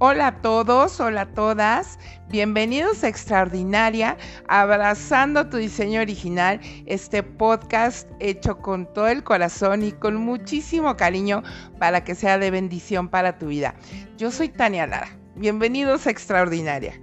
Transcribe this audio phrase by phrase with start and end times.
[0.00, 1.98] Hola a todos, hola a todas,
[2.28, 9.90] bienvenidos a Extraordinaria, abrazando tu diseño original, este podcast hecho con todo el corazón y
[9.90, 11.42] con muchísimo cariño
[11.80, 13.74] para que sea de bendición para tu vida.
[14.16, 16.94] Yo soy Tania Lara, bienvenidos a Extraordinaria.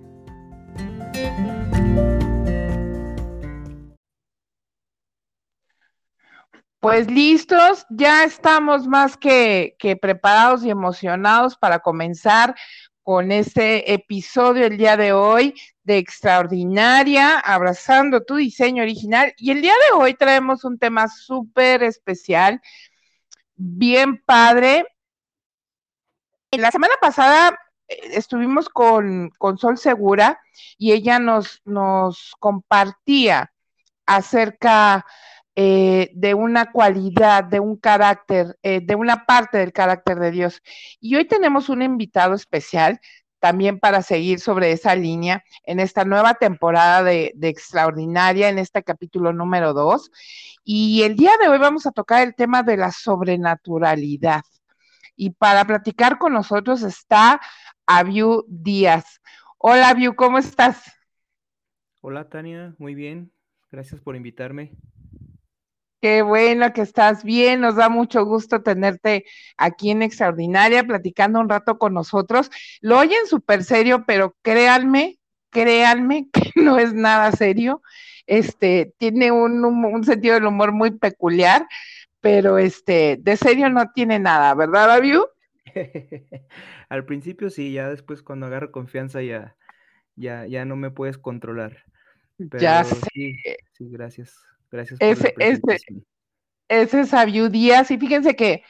[6.86, 12.54] Pues listos, ya estamos más que, que, preparados y emocionados para comenzar
[13.06, 19.32] con este episodio el día de hoy de Extraordinaria, abrazando tu diseño original.
[19.38, 22.60] Y el día de hoy traemos un tema súper especial,
[23.56, 24.88] bien padre.
[26.50, 27.56] La semana pasada
[27.88, 30.40] eh, estuvimos con, con Sol Segura
[30.76, 33.54] y ella nos, nos compartía
[34.08, 35.06] acerca
[35.56, 40.62] eh, de una cualidad, de un carácter, eh, de una parte del carácter de Dios.
[41.00, 43.00] Y hoy tenemos un invitado especial
[43.40, 48.84] también para seguir sobre esa línea en esta nueva temporada de, de Extraordinaria, en este
[48.84, 50.12] capítulo número dos.
[50.64, 54.42] Y el día de hoy vamos a tocar el tema de la sobrenaturalidad.
[55.16, 57.40] Y para platicar con nosotros está
[57.86, 59.22] Aviu Díaz.
[59.58, 60.92] Hola Aviu, ¿cómo estás?
[62.02, 63.32] Hola Tania, muy bien.
[63.72, 64.72] Gracias por invitarme.
[66.06, 69.26] Qué bueno que estás bien, nos da mucho gusto tenerte
[69.58, 72.52] aquí en Extraordinaria, platicando un rato con nosotros.
[72.80, 75.18] Lo oyen súper serio, pero créanme,
[75.50, 77.82] créanme que no es nada serio.
[78.28, 81.66] Este, tiene un, un, sentido del humor muy peculiar,
[82.22, 85.26] pero este, de serio no tiene nada, ¿verdad, Aviu?
[86.88, 89.56] Al principio sí, ya después cuando agarro confianza ya,
[90.16, 91.84] ya, ya no me puedes controlar.
[92.38, 92.96] ya sé.
[93.12, 93.38] Sí,
[93.72, 94.55] sí, gracias.
[94.76, 95.78] Gracias por ese, la ese,
[96.68, 97.92] ese es Abiu Díaz.
[97.92, 98.64] Y fíjense que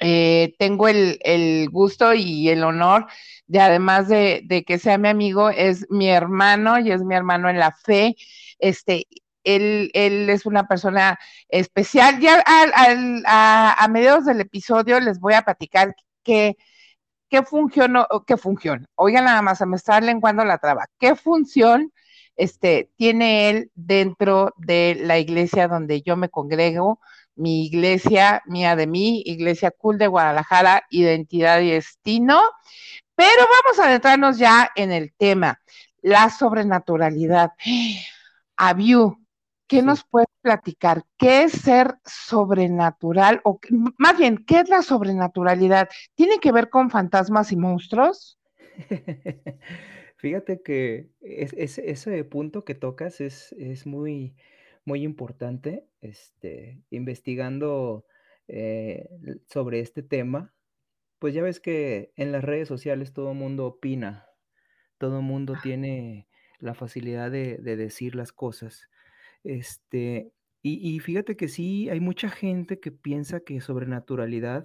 [0.00, 3.06] eh, tengo el, el, gusto y el honor
[3.46, 7.48] de, además de, de, que sea mi amigo, es mi hermano y es mi hermano
[7.48, 8.16] en la fe.
[8.58, 9.06] Este,
[9.44, 11.18] él, él es una persona
[11.48, 12.18] especial.
[12.18, 15.94] Ya al, al, a, a, mediados del episodio les voy a platicar
[16.24, 16.56] qué,
[17.46, 17.94] función,
[18.26, 18.88] qué función.
[18.96, 20.86] Oigan nada más, se me está lenguando la traba.
[20.98, 21.92] ¿Qué función
[22.36, 27.00] este, tiene él dentro de la iglesia donde yo me congrego,
[27.36, 32.40] mi iglesia mía de mí, Iglesia Cool de Guadalajara, Identidad y Destino.
[33.16, 35.60] Pero vamos a adentrarnos ya en el tema,
[36.02, 37.52] la sobrenaturalidad.
[38.56, 39.18] Abiu,
[39.66, 39.86] ¿qué sí.
[39.86, 41.04] nos puedes platicar?
[41.16, 43.40] ¿Qué es ser sobrenatural?
[43.44, 43.58] O
[43.98, 45.88] más bien, ¿qué es la sobrenaturalidad?
[46.14, 48.38] ¿Tiene que ver con fantasmas y monstruos?
[50.24, 54.34] Fíjate que es, es, ese punto que tocas es, es muy,
[54.86, 55.86] muy importante.
[56.00, 58.06] Este, investigando
[58.48, 59.10] eh,
[59.52, 60.54] sobre este tema,
[61.18, 64.26] pues ya ves que en las redes sociales todo el mundo opina,
[64.96, 66.26] todo el mundo tiene
[66.58, 68.88] la facilidad de, de decir las cosas.
[69.42, 70.32] Este,
[70.62, 74.64] y, y, fíjate que sí, hay mucha gente que piensa que sobrenaturalidad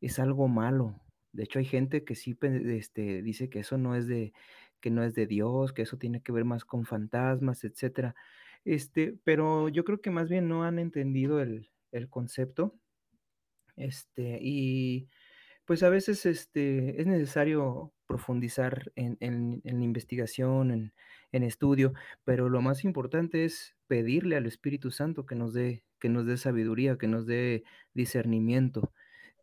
[0.00, 1.02] es algo malo.
[1.32, 4.32] De hecho, hay gente que sí este, dice que eso no es de,
[4.80, 8.14] que no es de Dios, que eso tiene que ver más con fantasmas, etcétera.
[8.64, 12.74] Este, pero yo creo que más bien no han entendido el, el concepto.
[13.76, 15.08] Este, y
[15.66, 20.92] pues a veces este, es necesario profundizar en, en, investigación, en,
[21.32, 21.92] en, estudio,
[22.24, 26.36] pero lo más importante es pedirle al Espíritu Santo que nos dé, que nos dé
[26.36, 27.64] sabiduría, que nos dé
[27.94, 28.92] discernimiento.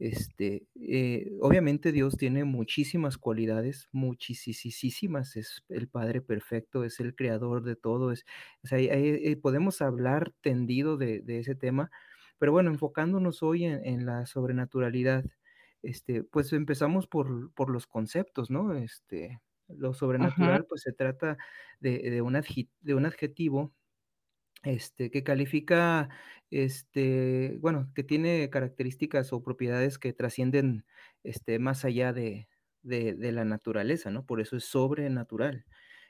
[0.03, 7.63] Este, eh, obviamente Dios tiene muchísimas cualidades, muchísimas, es el Padre perfecto, es el creador
[7.63, 8.25] de todo, es,
[8.65, 11.89] o sea, eh, podemos hablar tendido de, de, ese tema,
[12.37, 15.23] pero bueno, enfocándonos hoy en, en la sobrenaturalidad,
[15.83, 18.75] este, pues empezamos por, por, los conceptos, ¿no?
[18.75, 19.39] Este,
[19.69, 20.65] lo sobrenatural, Ajá.
[20.67, 21.37] pues se trata
[21.79, 22.37] de, de, un
[22.81, 23.71] de un adjetivo
[24.63, 26.09] este, que califica,
[26.51, 30.85] este, bueno, que tiene características o propiedades que trascienden,
[31.23, 32.47] este, más allá de,
[32.81, 34.25] de, de, la naturaleza, ¿no?
[34.25, 35.65] Por eso es sobrenatural.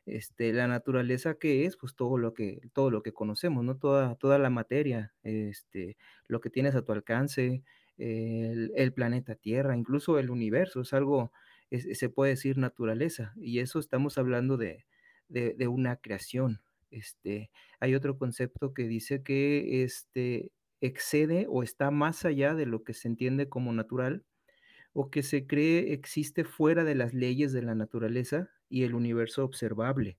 [0.05, 3.77] Este, la naturaleza que es, pues todo lo que, todo lo que conocemos, ¿no?
[3.77, 5.97] Toda, toda la materia, este,
[6.27, 7.63] lo que tienes a tu alcance,
[7.97, 11.31] el, el planeta Tierra, incluso el universo, es algo,
[11.71, 14.85] se puede decir naturaleza, y eso estamos hablando de,
[15.29, 16.61] de, de una creación,
[16.93, 17.49] este,
[17.79, 20.51] hay otro concepto que dice que este,
[20.81, 24.23] excede o está más allá de lo que se entiende como natural
[24.93, 29.43] o que se cree existe fuera de las leyes de la naturaleza y el universo
[29.43, 30.17] observable.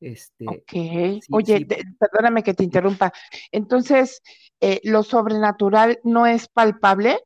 [0.00, 1.66] Este, ok, sí, oye, sí.
[1.98, 3.12] perdóname que te interrumpa.
[3.52, 4.22] Entonces,
[4.60, 7.18] eh, ¿lo sobrenatural no es palpable?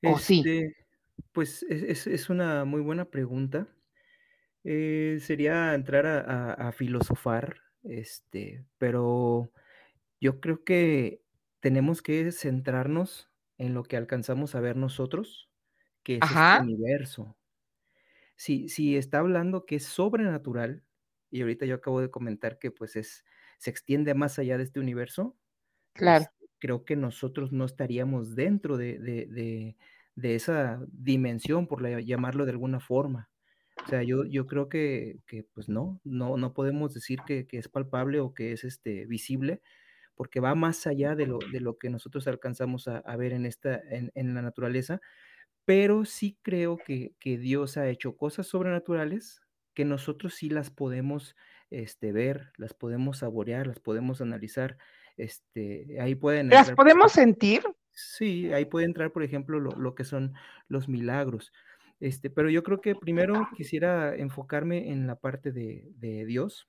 [0.00, 0.44] Este, ¿O sí?
[1.32, 3.68] Pues es, es, una muy buena pregunta.
[4.68, 9.52] Eh, sería entrar a, a, a, filosofar, este, pero
[10.20, 11.22] yo creo que
[11.60, 15.50] tenemos que centrarnos en lo que alcanzamos a ver nosotros,
[16.04, 16.58] que es este Ajá.
[16.58, 17.36] universo.
[18.36, 20.84] Si, si está hablando que es sobrenatural,
[21.30, 23.24] y ahorita yo acabo de comentar que pues es,
[23.58, 25.36] se extiende más allá de este universo,
[25.94, 26.26] Claro.
[26.26, 29.76] este, creo que nosotros no estaríamos dentro de, de, de,
[30.16, 33.30] de esa dimensión, por la, llamarlo de alguna forma.
[33.84, 37.58] O sea, yo, yo creo que, que, pues no, no, no podemos decir que, que,
[37.58, 39.60] es palpable o que es este, visible,
[40.14, 43.46] porque va más allá de lo, de lo que nosotros alcanzamos a, a ver en,
[43.46, 45.00] esta, en, en, la naturaleza,
[45.64, 49.42] pero sí creo que, que, Dios ha hecho cosas sobrenaturales
[49.74, 51.36] que nosotros sí las podemos
[51.70, 54.78] este, ver, las podemos saborear, las podemos analizar.
[55.16, 56.76] Este, ahí pueden ¿Las entrar.
[56.76, 57.62] podemos sentir?
[57.92, 60.34] Sí, ahí puede entrar, por ejemplo, lo, lo que son
[60.68, 61.52] los milagros.
[61.98, 66.68] Este, pero yo creo que primero quisiera enfocarme en la parte de, de Dios,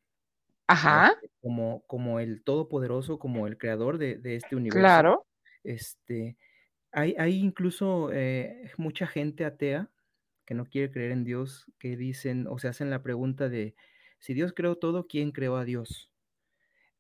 [0.68, 1.12] Ajá.
[1.13, 4.79] este, como, como el todopoderoso, como el creador de, de este universo.
[4.79, 5.27] Claro.
[5.63, 6.38] Este,
[6.91, 9.89] hay, hay incluso eh, mucha gente atea
[10.45, 13.75] que no quiere creer en Dios, que dicen o se hacen la pregunta de,
[14.19, 16.09] si Dios creó todo, ¿quién creó a Dios?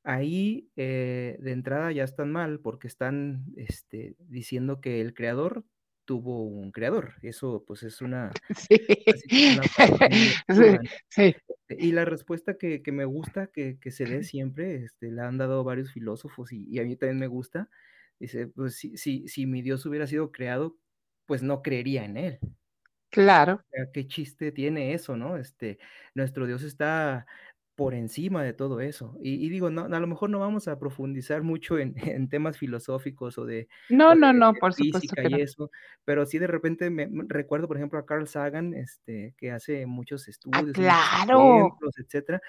[0.03, 5.65] Ahí, eh, de entrada ya están mal, porque están, este, diciendo que el creador
[6.07, 7.15] tuvo un creador.
[7.23, 8.79] Eso, pues, es una Sí.
[9.47, 9.69] una
[11.09, 11.35] Sí.
[11.69, 15.27] Este, y la respuesta que que me gusta que que se dé siempre, este, la
[15.27, 17.69] han dado varios filósofos y y a mí también me gusta,
[18.19, 20.77] dice: "Pues, si si si mi Dios hubiera sido creado,
[21.27, 22.39] pues, no creería en él".
[23.11, 23.63] Claro.
[23.69, 25.37] O sea, qué chiste tiene eso, ¿no?
[25.37, 25.77] Este,
[26.15, 27.25] nuestro Dios está
[27.77, 29.17] por encima de todo eso.
[29.21, 32.57] Y y digo, no, a lo mejor no vamos a profundizar mucho en en temas
[32.59, 35.71] filosóficos o de No, o de no, no, de por supuesto física que y eso,
[36.05, 39.85] pero sí de repente me me recuerdo, por ejemplo, a Carl Sagan, este, que hace
[39.87, 41.39] muchos ¡Ah, estudios muchos claro!
[41.49, 42.41] ejemplos, etcétera,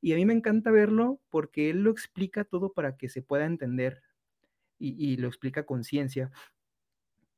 [0.00, 3.46] y a mí me encanta verlo porque él lo explica todo para que se pueda
[3.46, 4.02] entender
[4.78, 6.30] y y lo explica con ciencia.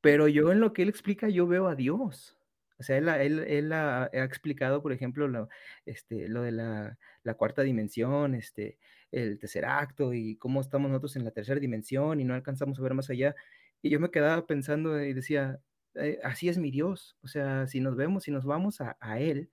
[0.00, 2.37] Pero yo en lo que él explica, yo veo a Dios.
[2.78, 5.48] O sea, él ha él él ha ha explicado, por ejemplo, lo,
[5.86, 8.78] este, lo de la la cuarta dimensión, este,
[9.10, 12.82] el tercer acto y cómo estamos nosotros en la tercera dimensión y no alcanzamos a
[12.82, 13.34] ver más allá.
[13.82, 15.60] Y yo me quedaba pensando y decía,
[15.94, 17.16] eh, así es mi Dios.
[17.22, 19.50] O sea, si nos vemos, si nos vamos a a Él,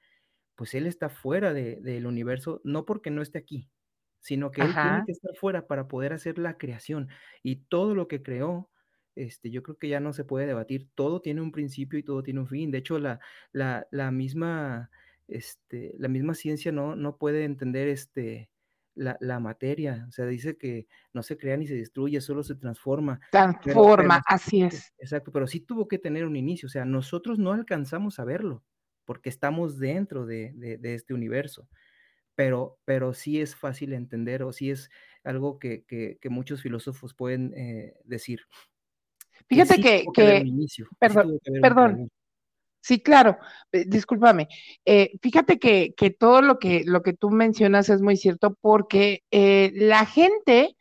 [0.56, 3.70] pues Él está fuera de del universo, no porque no esté aquí,
[4.20, 5.06] sino que Él tiene Ajá.
[5.06, 7.10] que estar fuera para poder hacer la creación.
[7.44, 8.72] Y todo lo que creó,
[9.16, 10.90] este, yo creo que ya no se puede debatir.
[10.96, 12.72] Todo tiene un principio y todo tiene un fin.
[12.72, 13.20] De hecho, la
[13.52, 14.90] la la misma,
[15.28, 18.50] este, la misma ciencia no no puede entender, este,
[18.96, 20.06] la la materia.
[20.10, 23.20] O sea, dice que no se crea ni se destruye, solo se transforma.
[23.64, 24.94] Pero pero Transforma, sí así es.
[24.98, 26.68] exacto, pero sí tuvo que tener un inicio.
[26.68, 28.64] O sea, nosotros no alcanzamos a verlo,
[29.06, 31.70] porque estamos dentro de de de este universo.
[32.36, 34.90] Pero pero sí es fácil entender, o sí es
[35.24, 38.42] algo que que que muchos filósofos pueden, eh, decir
[39.48, 42.10] que Fíjate sí que inicio, perdón que perdón.
[42.86, 43.40] Sí, claro,
[43.72, 44.48] eh, discúlpame.
[44.86, 49.24] Eh, fíjate que que todo lo que lo que tú mencionas es muy cierto, porque,
[49.32, 50.78] eh, la gente,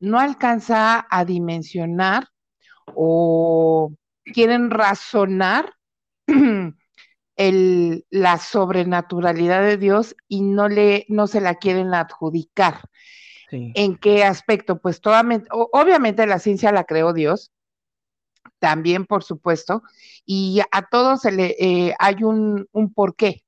[0.00, 2.28] no alcanza a dimensionar
[2.94, 3.92] o
[4.24, 5.72] quieren razonar
[7.36, 12.80] el la sobrenaturalidad de Dios y no le no se la quieren adjudicar.
[13.54, 13.72] Sí.
[13.76, 14.80] ¿En qué aspecto?
[14.80, 17.52] Pues todamen o obviamente la ciencia la creó Dios.
[18.58, 19.84] También, por supuesto,
[20.26, 23.44] y a todo se le, eh, hay un un porqué.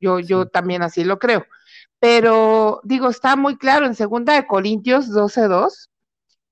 [0.00, 1.46] Yo yo también así lo creo.
[2.00, 5.90] Pero digo, está muy claro en segunda de Corintios 12:2,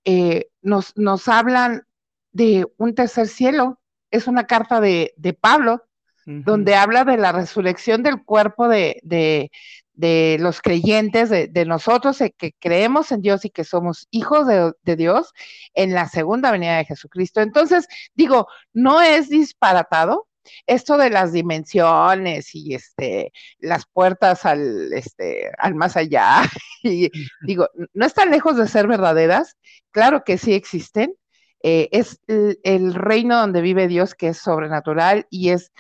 [0.05, 1.83] eh, nos nos hablan
[2.31, 3.81] de un tercer cielo.
[4.13, 5.83] Es una carta de de Pablo,
[6.27, 9.51] donde habla de la resurrección del cuerpo de de
[9.95, 14.47] de los creyentes, de de nosotros, eh, que creemos en Dios y que somos hijos
[14.47, 15.33] de de Dios
[15.75, 17.41] en la segunda venida de Jesucristo.
[17.41, 20.29] Entonces, digo, no es disparatado
[20.67, 26.43] esto de las dimensiones y, este, las puertas al, este, al más allá.
[26.87, 27.11] Y
[27.47, 29.57] digo, no están lejos de ser verdaderas.
[29.91, 31.15] Claro que sí existen.
[31.63, 35.73] Eh, es el el reino donde vive Dios, que es sobrenatural y es,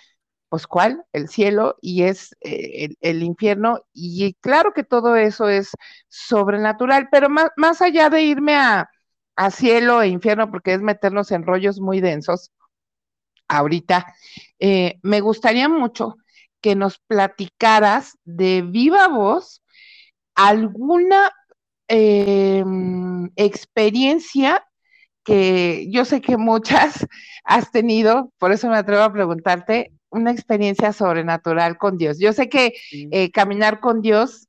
[0.54, 1.04] pues, ¿cuál?
[1.12, 3.80] El cielo y es, eh, el infierno.
[3.92, 5.70] Y claro que todo eso es
[6.08, 8.88] sobrenatural, pero má más allá de irme a
[9.37, 12.52] a cielo e infierno, porque es meternos en rollos muy densos
[13.49, 14.06] ahorita,
[14.61, 16.16] eh, me gustaría mucho
[16.61, 19.62] que nos platicaras de viva voz
[20.34, 21.32] alguna,
[21.88, 24.64] em, experiencia
[25.25, 27.06] que yo sé que muchas
[27.44, 32.18] has tenido, por eso me atrevo a preguntarte, una experiencia sobrenatural con Dios.
[32.18, 34.49] Yo sé que eh, caminar con Dios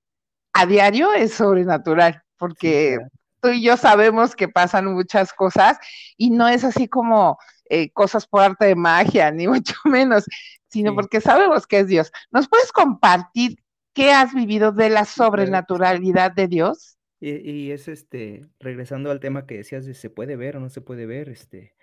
[0.54, 2.98] a diario es sobrenatural, porque
[3.42, 5.78] tú y yo sabemos que pasan muchas cosas
[6.18, 7.38] y no es así como
[7.70, 10.26] eh, cosas por arte de magia, ni mucho menos,
[10.70, 12.12] sino porque sabemos que es Dios.
[12.32, 13.58] ¿Nos puedes compartir
[13.94, 16.98] qué has vivido de la sobrenaturalidad de Dios?
[17.22, 20.82] Y, es este, regresando al tema que decías de se puede ver o no se
[20.82, 21.75] puede ver, este,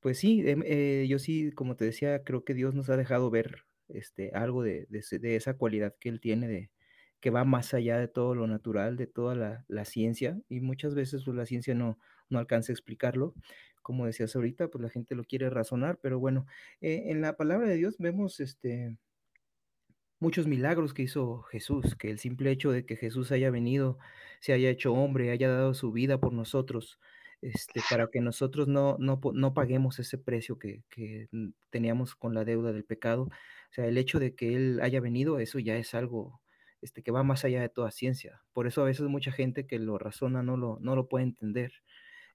[0.00, 3.30] pues sí, em, eh, yo sí, como te decía, creo que Dios nos ha dejado
[3.30, 6.70] ver este, algo de, de, esa cualidad que Él tiene, de,
[7.20, 10.94] que va más allá de todo lo natural, de toda la, la ciencia, y muchas
[10.94, 11.98] veces pues, la ciencia no,
[12.30, 13.34] no alcanza a explicarlo.
[13.82, 16.46] Como decías ahorita, pues la gente lo quiere razonar, pero bueno,
[16.80, 18.96] eh, en la palabra de Dios vemos este,
[20.20, 23.98] muchos milagros que hizo Jesús, que el simple hecho de que Jesús haya venido,
[24.40, 26.98] se haya hecho hombre, haya dado su vida por nosotros,
[27.42, 31.28] este, para que nosotros no, no, no paguemos ese precio que, que,
[31.70, 33.24] teníamos con la deuda del pecado.
[33.24, 36.40] O sea, el hecho de que Él haya venido, eso ya es algo
[36.80, 38.42] este, que va más allá de toda ciencia.
[38.52, 41.72] Por eso a veces mucha gente que lo razona no lo, no lo puede entender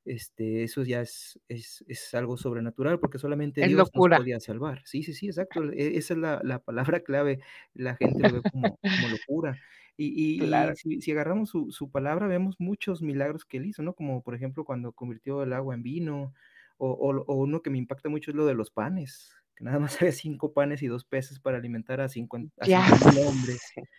[0.05, 4.81] este, eso ya es, es, es algo sobrenatural porque solamente Dios nos podía salvar.
[4.85, 5.71] Sí, sí, sí, exacto.
[5.71, 7.39] E, esa es la, la palabra clave.
[7.73, 9.57] La gente lo ve como, como locura.
[9.95, 13.93] Y, y, si, si, agarramos su, su, palabra, vemos muchos milagros que él hizo, ¿no?
[13.93, 16.33] Como por ejemplo cuando convirtió el agua en vino,
[16.77, 19.95] o, o, uno que me impacta mucho es lo de los panes, que nada más
[20.01, 23.61] había cinco panes y dos peces para alimentar a cinco, a hombres.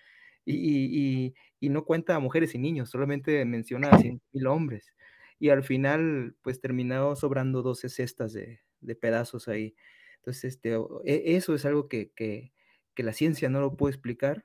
[0.46, 4.92] Y, y, y, no cuenta a mujeres y niños, solamente menciona a cinco mil hombres
[5.38, 8.60] y al final pues terminó sobrando 12 cestas de,
[9.00, 9.74] pedazos ahí.
[10.16, 10.74] Entonces, este,
[11.04, 12.52] e, eso es algo que, que,
[12.96, 14.44] la ciencia no lo puede explicar,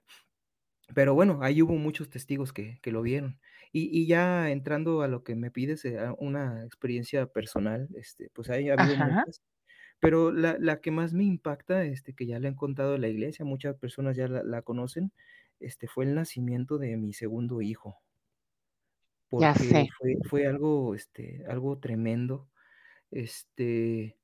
[0.93, 3.39] pero bueno, ahí hubo muchos testigos que, lo vieron.
[3.71, 8.69] Y, ya entrando a lo que me pides, eh, una experiencia personal, este, pues ahí
[8.69, 9.43] ha habido muchas,
[9.99, 13.45] pero la, la, que más me impacta, este, que ya le han contado la iglesia,
[13.45, 15.11] muchas personas ya la, la conocen,
[15.59, 17.97] este, fue el nacimiento de mi segundo hijo.
[19.29, 19.53] Porque
[19.99, 22.49] fue, fue algo, este, algo tremendo,
[23.11, 24.17] este,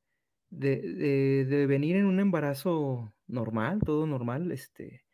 [0.50, 5.05] de, de, venir en un embarazo normal, todo normal, este,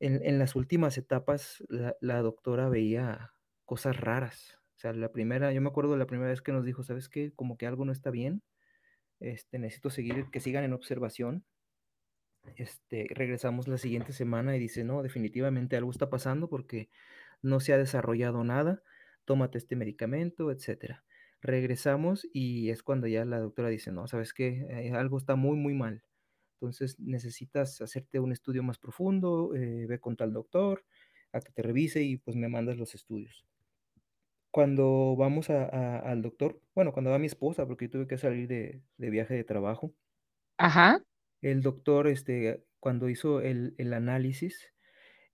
[0.00, 3.32] en, las últimas etapas la, doctora veía
[3.64, 4.58] cosas raras.
[4.76, 7.32] O sea, la primera, yo me acuerdo la primera vez que nos dijo, ¿sabes qué?
[7.34, 8.42] Como que algo no está bien,
[9.20, 11.44] este, necesito seguir, que sigan en observación.
[12.56, 16.90] Este, regresamos la siguiente semana y dice, no, definitivamente algo está pasando porque
[17.40, 18.82] no se ha desarrollado nada
[19.24, 21.04] tómate este medicamento, etcétera.
[21.40, 25.56] Regresamos y es cuando ya la doctora dice, no, sabes qué, eh, algo está muy,
[25.56, 26.02] muy mal.
[26.54, 30.84] Entonces necesitas hacerte un estudio más profundo, eh, ve con tal doctor,
[31.32, 33.44] a que te revise y pues me mandas los estudios.
[34.50, 38.82] Cuando vamos al doctor, bueno, cuando va mi esposa, porque yo tuve que salir de,
[38.98, 39.94] viaje de trabajo.
[40.58, 41.00] Ajá.
[41.42, 44.74] El doctor, este, cuando hizo el, el análisis,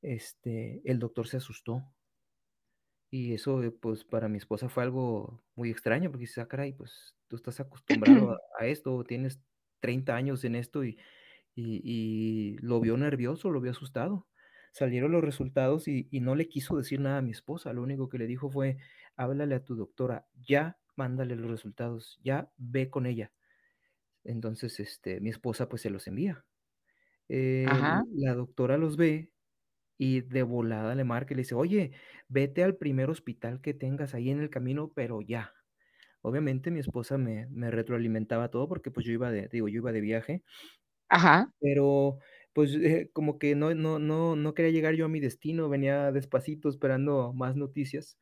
[0.02, 1.84] este, el doctor se asustó
[3.10, 6.72] y eso, eh, pues, para mi esposa fue algo muy extraño, porque dice: "Ah, caray,
[6.72, 9.40] pues, tú estás acostumbrado a esto, tienes
[9.80, 10.99] 30 años en esto", y
[11.54, 14.28] y y lo vio nervioso, lo vio asustado.
[14.72, 18.08] Salieron los resultados y y no le quiso decir nada a mi esposa, lo único
[18.08, 18.78] que le dijo fue:
[19.16, 23.32] "Háblale a tu doctora, ya mándale los resultados, ya ve con ella".
[24.25, 26.44] Entonces, este, mi esposa, pues, se los envía.
[27.28, 29.32] Eh, la doctora los ve
[29.99, 31.92] y de volada le marca y le dice, oye,
[32.28, 35.54] vete al primer hospital que tengas ahí en el camino, pero ya.
[36.22, 39.92] Obviamente mi esposa me, me retroalimentaba todo porque pues yo iba de, digo, yo iba
[39.92, 40.42] de viaje.
[41.08, 41.52] Ajá.
[41.60, 42.18] Pero
[42.52, 46.12] pues eh, como que no, no, no, no quería llegar yo a mi destino, venía
[46.12, 48.18] despacito esperando más noticias.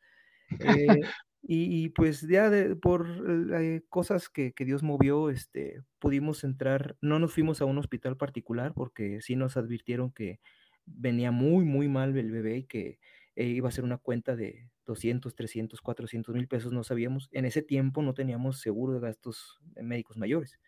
[0.61, 0.87] Eh,
[1.43, 3.07] y, pues ya de, por
[3.55, 8.17] eh, cosas que, que, Dios movió, este, pudimos entrar, no nos fuimos a un hospital
[8.17, 10.41] particular porque sí nos advirtieron que
[10.87, 12.99] venía muy, muy mal el bebé y que
[13.39, 17.29] eh, iba a ser una cuenta de 200, 300, 400 mil pesos, no sabíamos.
[17.31, 20.59] En ese tiempo no teníamos seguro de gastos médicos mayores.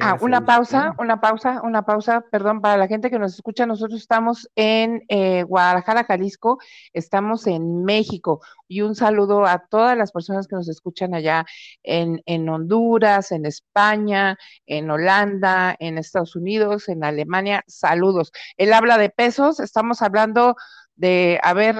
[0.00, 4.00] ah, una pausa, una pausa, una pausa, perdón, para la gente que nos escucha, nosotros
[4.00, 6.58] estamos en eh, Guadalajara, Jalisco,
[6.92, 11.46] estamos en México y un saludo a todas las personas que nos escuchan allá
[11.84, 18.32] en, en Honduras, en España, en Holanda, en Estados Unidos, en Alemania, saludos.
[18.56, 20.56] Él habla de pesos, estamos hablando
[21.02, 21.74] de, a ver,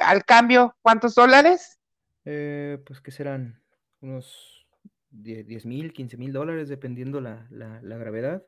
[0.00, 1.78] al cambio, ¿cuántos dólares?
[2.24, 3.62] Eh, pues que serán
[4.00, 4.66] unos
[5.10, 8.42] 10 mil, 15 mil dólares, dependiendo la, la, la gravedad.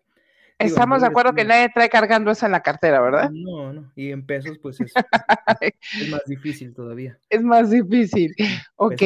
[0.59, 3.31] Estamos de acuerdo que nadie trae cargando eso en la cartera, ¿verdad?
[3.31, 3.93] No, no.
[3.95, 4.93] Y en pesos, pues es,
[6.01, 7.17] es más difícil todavía.
[7.29, 8.35] Es más difícil.
[8.77, 9.01] Ok.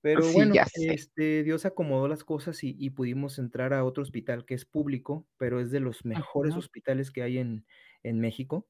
[0.00, 4.46] Pero Sí, bueno, este, Dios acomodó las cosas y y pudimos entrar a otro hospital
[4.46, 7.66] que es público, pero es de los mejores hospitales que hay en
[8.02, 8.66] en México.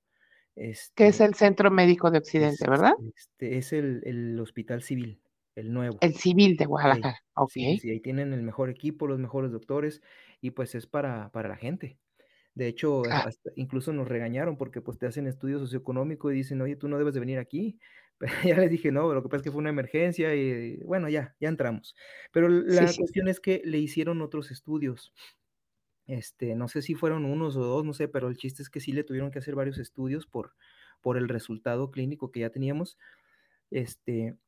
[0.95, 2.93] Que es Este el Centro Médico de es, Occidente, ¿verdad?
[3.17, 5.23] este, es el el hospital civil,
[5.55, 6.01] el nuevo.
[6.01, 7.79] El Civil de Guadalajara, sí, okey.
[7.79, 10.03] sí, ahí tienen el mejor equipo, los mejores doctores
[10.41, 12.01] y, pues, es para para la gente.
[12.55, 16.77] De hecho, hasta incluso nos regañaron porque, pues, te hacen estudio socioeconómico y dicen: "Oye,
[16.77, 17.81] tú no debes de venir aquí".
[18.19, 21.09] Pero ya les dije: "No, lo que pasa es que fue una emergencia y bueno,
[21.11, 21.97] ya, ya entramos".
[22.33, 22.97] Pero la sí.
[22.97, 25.15] cuestión es que le hicieron otros estudios.
[26.09, 28.81] Este, no sé si fueron unos o 2, no sé, pero el chiste es que
[28.81, 30.55] sí le tuvieron que hacer varios estudios por
[31.03, 32.99] por el resultado clínico que ya teníamos.
[33.71, 34.39] Este,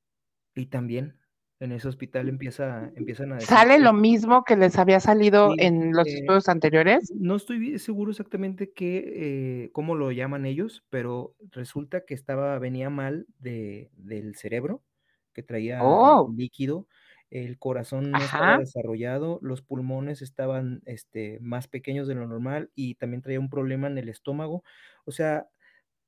[0.57, 1.21] y también
[1.61, 5.57] en ese hospital empieza empiezan a decir ¿Sale lo mismo que les había salido Sí,
[5.57, 7.15] en los eh, estudios anteriores?
[7.15, 12.91] no estoy seguro exactamente qué, eh, cómo lo llaman ellos, pero resulta que estaba venía
[12.91, 14.85] mal de del cerebro,
[15.33, 16.35] que traía Oh.
[16.37, 16.89] líquido,
[17.31, 22.97] el corazón no estaba desarrollado, los pulmones estaban, este, más pequeños de lo normal y
[22.97, 24.65] también traía un problema en el estómago.
[25.07, 25.49] O sea,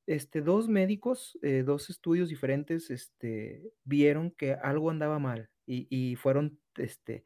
[0.07, 6.15] este, 2 médicos, eh, 2 estudios diferentes, este, vieron que algo andaba mal y y
[6.17, 7.23] fueron, este,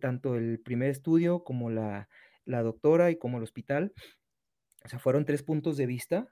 [0.00, 2.08] tanto el primer estudio como la
[2.46, 3.92] la doctora y como el hospital.
[4.84, 6.28] O sea, fueron 3 puntos de vista,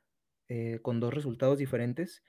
[0.48, 2.22] eh, con 2 resultados diferentes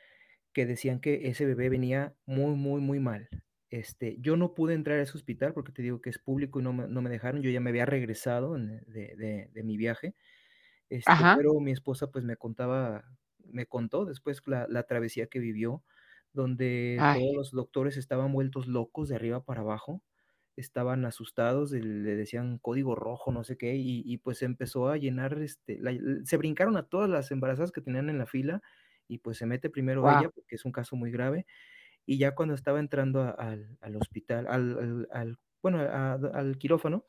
[0.53, 3.29] que decían que ese bebé venía muy, muy, muy mal.
[3.73, 6.63] Este, yo no pude entrar a ese hospital porque te digo que es público y
[6.63, 9.77] no me no me dejaron, yo ya me había regresado en de de de mi
[9.77, 10.15] viaje.
[10.89, 13.05] Este, pero mi esposa, pues, me contaba
[13.45, 15.83] me contó después la la travesía que vivió,
[16.33, 17.19] donde Ay.
[17.19, 20.03] todos los doctores estaban vueltos locos de arriba para abajo,
[20.57, 25.41] estaban asustados, le decían código rojo, no sé qué, y y pues empezó a llenar,
[25.41, 25.93] este, la
[26.25, 28.61] se brincaron a todas las embarazadas que tenían en la fila
[29.09, 30.23] y, pues, se mete primero Guau.
[30.23, 31.45] ella, porque es un caso muy grave.
[32.05, 36.57] Y ya cuando estaba entrando a al al hospital, al al al bueno, a al
[36.57, 37.05] quirófano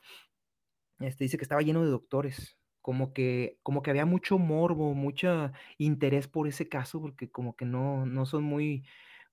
[1.01, 5.52] este, dice que estaba lleno de doctores, como que como que había mucho morbo, mucha
[5.78, 8.87] interés por ese caso, porque como que no no son muy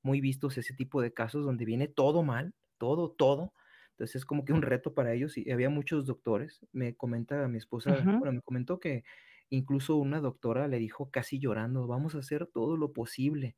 [0.03, 3.53] muy vistos ese tipo de casos donde viene todo mal, todo, todo.
[3.91, 6.65] Entonces, es como que un reto para ellos y había muchos doctores.
[6.71, 9.03] Me comenta mi esposa, bueno, me comentó que
[9.49, 13.57] incluso una doctora le dijo casi llorando: "Vamos a hacer todo lo posible".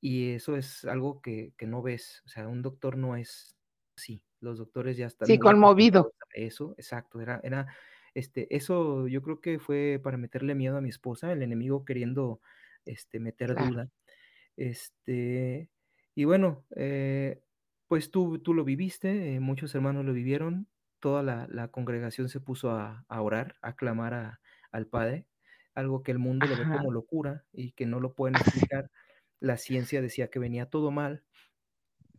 [0.00, 3.56] Y eso es algo que que no ves, o sea, un doctor no es
[3.96, 6.12] así, los doctores ya están Sí, conmovido.
[6.34, 7.68] eso, exacto, era era,
[8.14, 12.40] este, eso yo creo que fue para meterle miedo a mi esposa, el enemigo queriendo,
[12.84, 13.56] este, meter Claro.
[13.56, 13.90] duda.
[14.56, 15.70] Este,
[16.14, 17.42] y bueno, eh,
[17.88, 20.68] pues tú tú lo viviste, eh, muchos hermanos lo vivieron,
[21.00, 24.40] toda la la congregación se puso a a orar, a clamar a
[24.72, 25.26] al Padre,
[25.74, 28.90] algo que el mundo lo ve como locura y que no lo pueden explicar.
[29.40, 31.24] La ciencia decía que venía todo mal.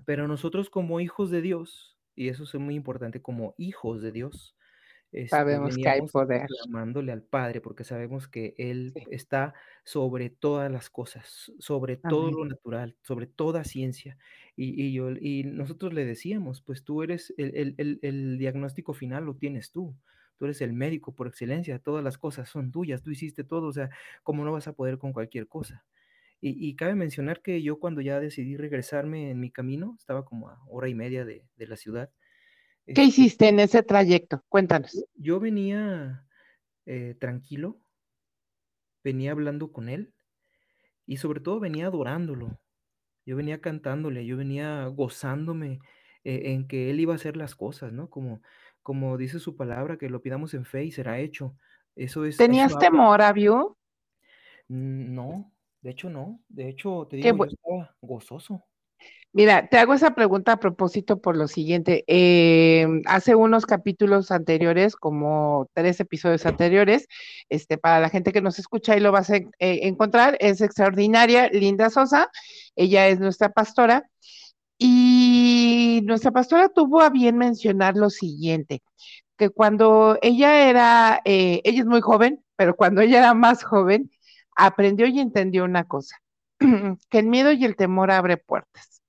[0.08, 4.56] Pero nosotros como hijos de Dios, y eso es muy importante, como hijos de Dios,
[5.12, 6.48] este, Sabemos que hay poder.
[6.48, 9.08] clamándole al Padre, porque sabemos que Él Sí.
[9.08, 9.54] está
[9.86, 14.18] sobre todas las cosas, sobre todo lo natural, sobre toda ciencia.
[14.56, 18.94] Y y yo y nosotros le decíamos: "Pues tú eres el el el el diagnóstico
[18.94, 19.98] final lo tienes tú,
[20.38, 23.74] tú eres el médico por excelencia, todas las cosas son tuyas, tú hiciste todo, o
[23.74, 23.90] sea,
[24.24, 25.86] ¿cómo no vas a poder con cualquier cosa?".
[26.42, 30.50] Y y cabe mencionar que yo cuando ya decidí regresarme en mi camino, estaba como
[30.50, 32.10] a hora y media de de la ciudad,
[32.86, 34.44] ¿Qué este hiciste en ese trayecto?
[34.50, 35.06] Cuéntanos.
[35.14, 36.26] yo venía,
[36.86, 37.80] eh, tranquilo
[39.04, 40.14] venía hablando con Él
[41.06, 42.60] y sobre todo venía adorándolo.
[43.26, 45.80] Yo venía cantándole, yo venía gozándome,
[46.24, 48.10] eh, en que Él iba a hacer las cosas, ¿no?
[48.10, 48.42] Como
[48.84, 51.56] como dice su palabra, que lo pidamos en fe y será hecho.
[51.96, 53.78] Eso es ¿Tenías temor, Abiú?
[54.70, 55.51] Mm, no,
[55.82, 58.64] de hecho no, de hecho, te digo, yo bue estaba gozoso.
[59.34, 64.96] Mira, te hago esa pregunta a propósito por lo siguiente, em, hace unos capítulos anteriores,
[64.98, 67.08] como 3 episodios anteriores,
[67.48, 71.48] este, para la gente que nos escucha, ahí lo vas a eh, encontrar, es extraordinaria,
[71.50, 72.30] Linda Sosa,
[72.76, 74.06] ella es nuestra pastora,
[74.78, 78.84] y nuestra pastora tuvo a bien mencionar lo siguiente,
[79.38, 84.12] que cuando ella era, eh, ella es muy joven, pero cuando ella era más joven,
[84.56, 86.18] aprendió y entendió una cosa,
[87.10, 89.02] que el miedo y el temor abre puertas,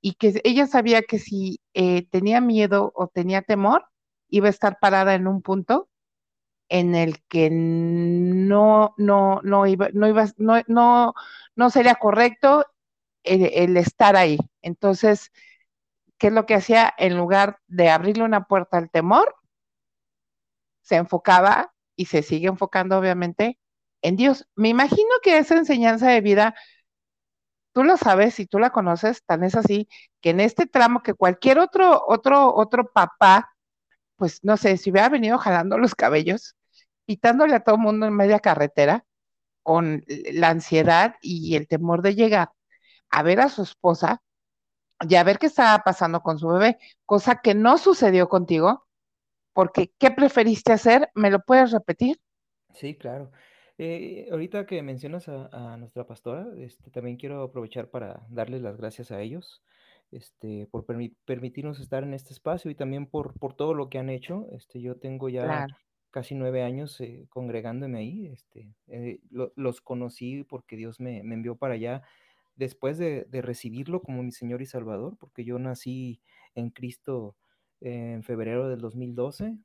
[0.00, 3.86] y que ella sabía que si, eh, tenía miedo o tenía temor,
[4.28, 5.88] iba a estar parada en un punto
[6.68, 11.14] en el que no no no iba no ibas no no
[11.56, 12.64] no sería correcto
[13.24, 14.38] el el estar ahí.
[14.62, 15.32] Entonces,
[16.18, 16.92] ¿qué es lo que hacía?
[16.98, 19.36] En lugar de abrirle una puerta al temor
[20.82, 23.58] se enfocaba y se sigue enfocando, obviamente,
[24.02, 24.46] en Dios.
[24.54, 26.54] Me imagino que esa enseñanza de vida
[27.72, 29.88] tú lo sabes y tú la conoces, tan es así
[30.20, 33.54] que en este tramo que cualquier otro, otro, otro papá,
[34.16, 36.56] pues no sé, si hubiera venido jalando los cabellos,
[37.06, 39.04] pitándole a todo el mundo en media carretera,
[39.62, 42.50] con la ansiedad y el temor de llegar
[43.10, 44.22] a ver a su esposa
[45.08, 48.86] y a ver qué estaba pasando con su bebé, cosa que no sucedió contigo,
[49.52, 51.10] porque ¿qué preferiste hacer?
[51.14, 52.20] ¿Me lo puedes repetir?
[52.74, 53.30] Sí, claro.
[53.82, 59.10] Eh, ahorita que mencionas a, nuestra pastora, este, también quiero aprovechar para darles las gracias
[59.10, 59.62] a ellos
[60.10, 60.84] este, por
[61.24, 64.48] permitirnos estar en este espacio y también por, por todo lo que han hecho.
[64.52, 65.66] Este, yo tengo ya
[66.10, 68.26] casi nueve años eh, congregándome ahí.
[68.26, 72.02] Este, eh, los conocí porque Dios me, envió para allá
[72.56, 76.20] después de, recibirlo como mi Señor y Salvador, porque yo nací
[76.54, 77.34] en Cristo
[77.80, 79.56] en febrero del 2012,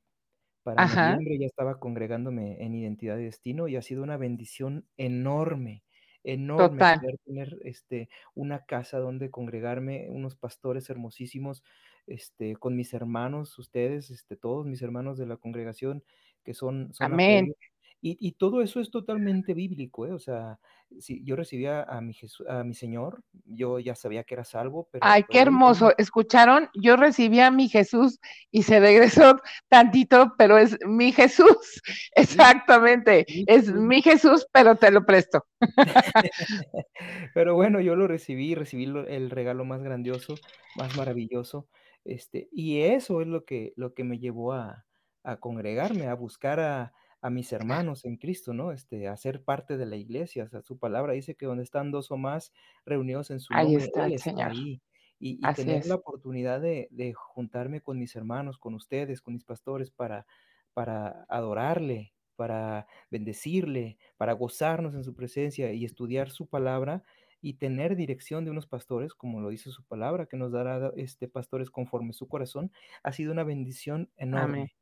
[0.74, 5.84] para noviembre ya estaba congregándome en Identidad y Destino y ha sido una bendición enorme,
[6.24, 11.62] enorme poder tener este, una casa donde congregarme, unos pastores hermosísimos,
[12.08, 16.02] este, con mis hermanos, ustedes, este, todos mis hermanos de la congregación
[16.42, 17.54] que son, son Amén.
[18.00, 20.12] Y, todo eso es totalmente bíblico, ¿eh?
[20.12, 20.60] O sea,
[21.00, 22.14] si yo recibía a mi,
[22.48, 25.04] a mi Señor, yo ya sabía que era salvo, pero...
[25.04, 25.92] Ay, qué hermoso.
[25.98, 26.68] ¿Escucharon?
[26.74, 28.20] Yo recibí a mi Jesús
[28.52, 29.36] y se regresó
[29.68, 31.82] tantito, pero es mi Jesús.
[32.14, 33.26] Exactamente.
[33.46, 35.44] Es mi Jesús, pero te lo presto.
[37.34, 40.34] pero bueno, yo lo recibí, recibí el regalo más grandioso,
[40.76, 41.66] más maravilloso.
[42.04, 44.86] Este, y eso es lo que, lo que me llevó a,
[45.24, 46.92] a congregarme, a buscar a
[47.26, 48.70] a mis hermanos en Cristo, ¿no?
[48.70, 50.44] Este, a ser parte de la iglesia.
[50.44, 52.52] O sea, su palabra dice que donde están dos o más
[52.84, 54.52] reunidos en su ahí nombre, está el Señor.
[54.52, 54.80] ahí.
[55.18, 60.24] Y, tener la oportunidad de, juntarme con mis hermanos, con ustedes, con mis pastores, para,
[60.72, 67.02] para adorarle, para bendecirle, para gozarnos en su presencia y estudiar su palabra
[67.40, 71.26] y tener dirección de unos pastores, como lo dice su palabra, que nos dará este
[71.26, 72.70] pastores conforme su corazón,
[73.02, 74.76] ha sido una bendición enorme.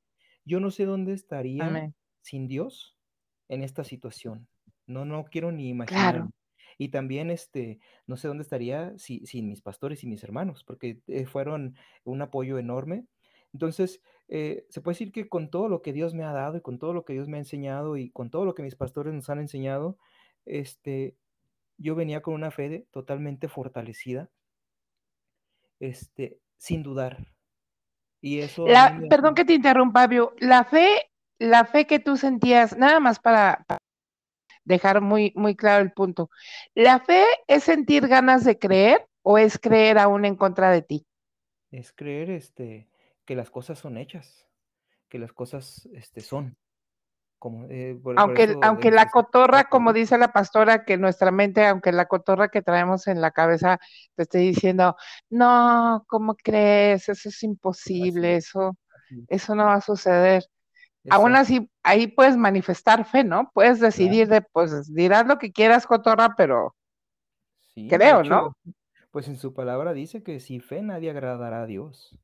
[0.44, 2.96] Yo no sé dónde estaría sin Dios
[3.48, 4.48] en esta situación.
[4.86, 6.26] No, no quiero ni imaginar.
[6.78, 11.00] Y también, este, no sé dónde estaría si, sin mis pastores y mis hermanos, porque
[11.06, 13.04] eh, fueron un apoyo enorme.
[13.52, 16.62] Entonces, eh, se puede decir que con todo lo que Dios me ha dado y
[16.62, 19.12] con todo lo que Dios me ha enseñado y con todo lo que mis pastores
[19.12, 19.98] nos han enseñado,
[20.46, 21.14] este,
[21.76, 24.30] yo venía con una fe totalmente fortalecida,
[25.78, 27.18] este, sin dudar.
[28.22, 28.64] Y eso.
[29.10, 30.34] perdón que te interrumpa, Bio.
[30.38, 33.64] La fe la fe que tú sentías, nada más para,
[34.64, 36.30] dejar muy, muy claro el punto,
[36.74, 41.06] ¿la fe es sentir ganas de creer o es creer aún en contra de ti?
[41.70, 42.88] Es creer este,
[43.24, 44.46] que las cosas son hechas,
[45.08, 46.56] que las cosas este, son.
[47.38, 52.06] Como, eh, aunque aunque la cotorra, como dice la pastora, que nuestra mente, aunque la
[52.06, 53.78] cotorra que traemos en la cabeza
[54.14, 54.96] te esté diciendo,
[55.28, 57.10] no, ¿cómo crees?
[57.10, 58.78] Eso es imposible, eso,
[59.28, 60.44] eso no va a suceder.
[61.10, 63.50] Aún así, ahí puedes manifestar fe, ¿no?
[63.52, 66.74] Puedes decidir de, pues dirás lo que quieras, cotorra, pero
[67.88, 68.56] creo, ¿no?
[69.10, 72.16] Pues en su palabra dice que sin fe nadie agradará a Dios.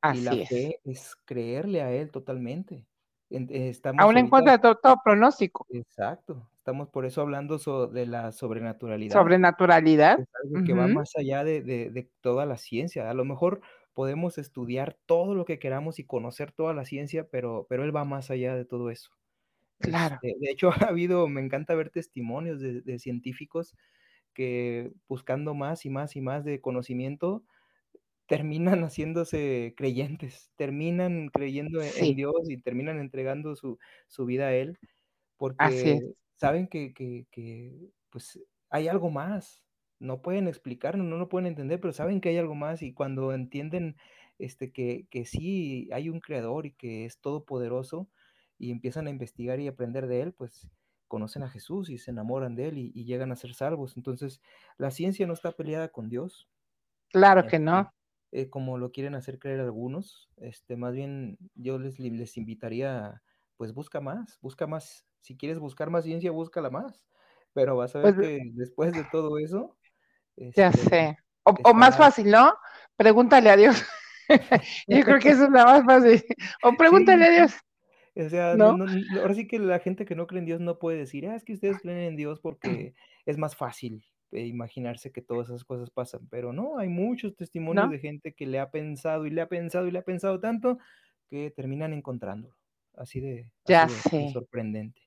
[0.00, 2.84] Así y la fe es creerle a Él totalmente.
[3.28, 5.66] Estamos Aún en contra de todo, pronóstico.
[5.70, 6.48] Exacto.
[6.58, 9.12] Estamos por eso hablando de la sobrenaturalidad.
[9.12, 10.18] Sobrenaturalidad.
[10.64, 13.10] que va más allá de, de, toda la ciencia.
[13.10, 13.60] A lo mejor
[13.96, 18.04] podemos estudiar todo lo que queramos y conocer toda la ciencia, pero, pero él va
[18.04, 19.10] más allá de todo eso.
[19.78, 20.18] Claro.
[20.22, 23.74] Este, de hecho, ha habido, me encanta ver testimonios de, científicos
[24.34, 27.42] que buscando más y más y más de conocimiento,
[28.26, 33.78] terminan haciéndose creyentes, terminan creyendo e, en, Dios y terminan entregando su,
[34.26, 34.78] vida a Él,
[35.38, 36.00] porque
[36.34, 39.64] saben que, que, pues hay algo más,
[39.98, 43.32] no pueden explicarlo, no lo pueden entender, pero saben que hay algo más y cuando
[43.32, 43.96] entienden
[44.38, 48.08] este, que, que sí hay un creador y que es todopoderoso
[48.58, 50.68] y empiezan a investigar y aprender de él, pues
[51.08, 53.96] conocen a Jesús y se enamoran de él y, llegan a ser salvos.
[53.96, 54.40] Entonces,
[54.76, 56.48] la ciencia no está peleada con Dios.
[57.10, 57.92] Claro que este, no.
[58.32, 63.22] Eh, como lo quieren hacer creer algunos, este, más bien yo les, les invitaría,
[63.56, 65.06] pues busca más, busca más.
[65.20, 67.06] Si quieres buscar más ciencia, búscala más.
[67.52, 69.76] Pero vas a ver pues, que después de todo eso,
[70.36, 71.18] ya este, sé.
[71.42, 72.54] O, más fácil, ¿no?
[72.96, 73.84] Pregúntale a Dios.
[74.88, 76.24] Yo creo que eso es la más fácil.
[76.62, 77.54] O pregúntale a Dios.
[78.16, 81.28] O sea, ahora sí que la gente que no cree en Dios no puede decir,
[81.28, 82.94] ah, es que ustedes creen en Dios porque
[83.26, 86.26] es más fácil eh, imaginarse que todas esas cosas pasan.
[86.30, 89.86] Pero no, hay muchos testimonios de gente que le ha pensado y le ha pensado
[89.86, 90.78] y le ha pensado tanto
[91.28, 92.56] que terminan encontrándolo.
[92.96, 93.86] Así de, ya
[94.32, 95.02] sorprendente.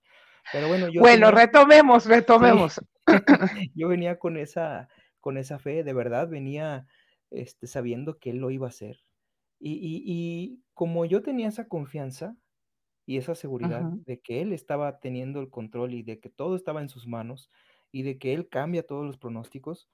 [0.52, 1.02] Pero bueno, yo.
[1.02, 2.80] Bueno, retomemos, retomemos.
[3.74, 4.88] yo venía con esa
[5.22, 6.88] con esa fe, de verdad venía,
[7.32, 8.98] este, sabiendo que él lo iba a hacer.
[9.60, 12.38] Y y y como yo tenía esa confianza
[13.06, 16.82] y esa seguridad de que él estaba teniendo el control y de que todo estaba
[16.82, 17.50] en sus manos
[17.92, 19.90] y de que él cambia todos los pronósticos,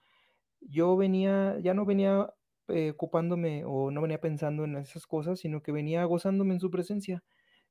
[0.62, 2.34] yo venía ya no venía,
[2.70, 6.72] eh, ocupándome o no venía pensando en esas cosas, sino que venía gozándome en su
[6.72, 7.24] presencia,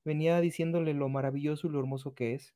[0.04, 2.54] venía diciéndole lo maravilloso y lo hermoso que es.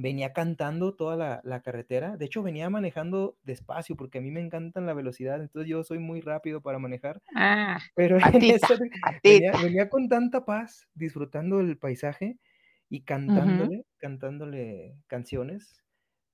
[0.00, 4.40] Venía cantando toda la la carretera, de hecho, venía manejando despacio, porque a mí me
[4.40, 8.18] encantan la velocidad, entonces yo soy muy rápido para manejar, Ah, pero
[8.58, 12.38] patita, de venía venía con tanta paz, disfrutando el paisaje
[12.88, 15.82] y cantándole cantándole canciones,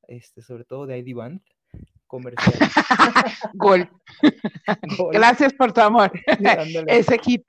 [0.09, 1.41] este, sobre todo de ID Band,
[2.07, 2.61] comerciales.
[3.55, 3.89] Gol.
[4.99, 5.15] Gol.
[5.15, 6.13] Gracias por tu amor.
[6.87, 7.45] Ese hit.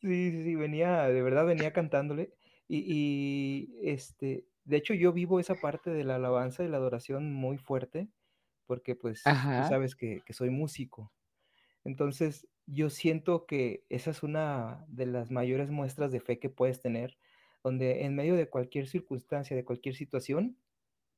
[0.00, 2.32] Sí, sí, sí, venía, de verdad venía cantándole
[2.68, 7.32] y y, este, de hecho, yo vivo esa parte de la alabanza y la adoración
[7.34, 8.10] muy fuerte,
[8.66, 9.64] porque, pues, tú Ajá.
[9.64, 11.12] sabes que que soy músico.
[11.84, 16.80] Entonces, yo siento que esa es una de las mayores muestras de fe que puedes
[16.82, 17.18] tener,
[17.64, 20.58] donde en medio de cualquier circunstancia, de cualquier situación,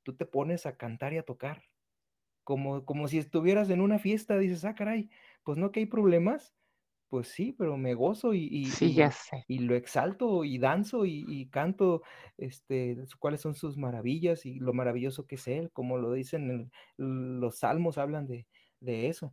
[0.05, 1.65] tú te pones a cantar y a tocar,
[2.45, 5.11] como como si estuvieras en una fiesta, dices: "Ah, caray,
[5.45, 6.55] pues, ¿no que hay problemas?".
[7.13, 9.45] Pues sí, pero me gozo y y Sí, ya sé.
[9.47, 12.03] y lo exalto y danzo y canto,
[12.37, 16.71] este, cuáles son sus maravillas y lo maravilloso que es él, como lo dicen en
[17.41, 18.47] los salmos hablan de
[18.81, 19.33] de eso.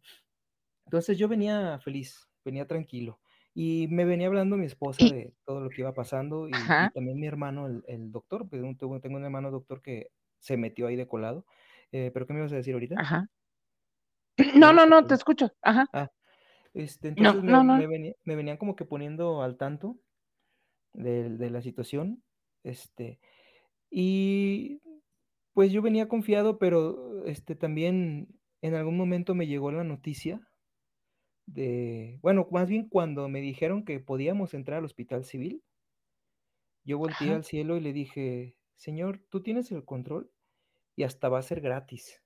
[0.86, 3.22] Entonces, yo venía feliz, venía tranquilo,
[3.54, 7.28] y me venía hablando mi esposa de todo lo que iba pasando y también mi
[7.28, 11.08] hermano, el el doctor, pues, tengo tengo un hermano doctor que se metió ahí de
[11.08, 11.46] colado,
[11.92, 13.02] eh, ¿pero qué me ibas a decir ahorita?
[13.02, 13.28] Ajá.
[14.56, 15.52] No, no, no, te escucho.
[15.62, 15.88] Ajá.
[15.94, 16.10] ah,
[16.76, 17.88] este, No, entonces me no, me no.
[17.88, 20.02] venía me venían como que poniendo al tanto
[20.94, 22.24] de la situación,
[22.64, 23.20] este,
[23.92, 24.82] y
[25.54, 30.50] pues, yo venía confiado, pero, este, también en algún momento me llegó la noticia
[31.48, 35.62] de bueno, más bien cuando me dijeron que podíamos entrar al hospital civil
[36.86, 37.34] yo volteé Ajá.
[37.34, 40.32] al cielo y le dije: "Señor, tú tienes el control
[40.96, 42.24] y hasta va a ser gratis".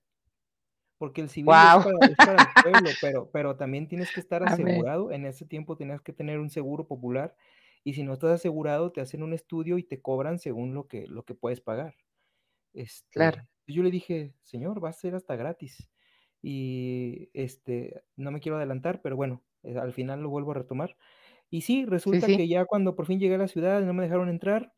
[1.00, 4.44] Porque el civil es para es para el pueblo, pero pero también tienes que estar
[4.44, 7.36] asegurado, en ese tiempo tenías que tener un seguro popular,
[7.86, 11.08] y si no estás asegurado, te hacen un estudio y te cobran según lo que
[11.08, 11.96] lo que puedes pagar.
[13.12, 13.38] Claro.
[13.38, 15.90] Este, yo le dije: "Señor, va a ser hasta gratis".
[16.42, 20.98] Y, este, no me quiero adelantar, pero bueno, eh, al final lo vuelvo a retomar.
[21.50, 22.38] Y sí, resulta sí.
[22.38, 24.74] que ya cuando por fin llegué a la ciudad no me dejaron entrar,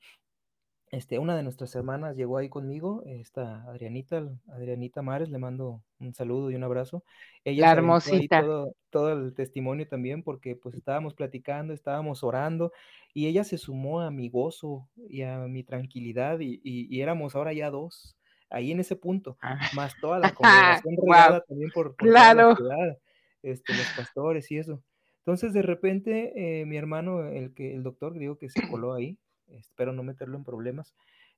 [0.92, 6.14] este, una de nuestras hermanas llegó ahí conmigo, esta Adrianita Adrianita Mares, le mando un
[6.14, 7.04] saludo y un abrazo.
[7.46, 8.44] Ella La hermosita.
[8.46, 12.74] todo todo el testimonio también, porque, pues, estábamos platicando, estábamos orando,
[13.14, 17.36] y ella se sumó a mi gozo y a mi tranquilidad, y y y éramos
[17.36, 18.18] ahora ya 2
[18.50, 19.40] ahí en ese punto,
[19.72, 22.56] más toda la congregación regada también por por toda la Claro.
[22.56, 22.98] ciudad,
[23.44, 24.84] este, los pastores y eso.
[25.20, 29.18] Entonces, de repente, eh, mi hermano, el que el doctor, digo, que se coló ahí,
[29.52, 30.96] espero no meterlo en problemas,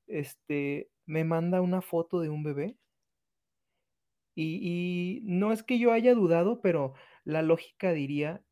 [0.07, 2.77] este, me manda una foto de un bebé
[4.35, 8.43] y y no es que yo haya dudado, pero la lógica diría,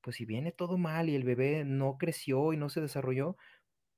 [0.00, 3.36] pues, si viene todo mal y el bebé no creció y no se desarrolló,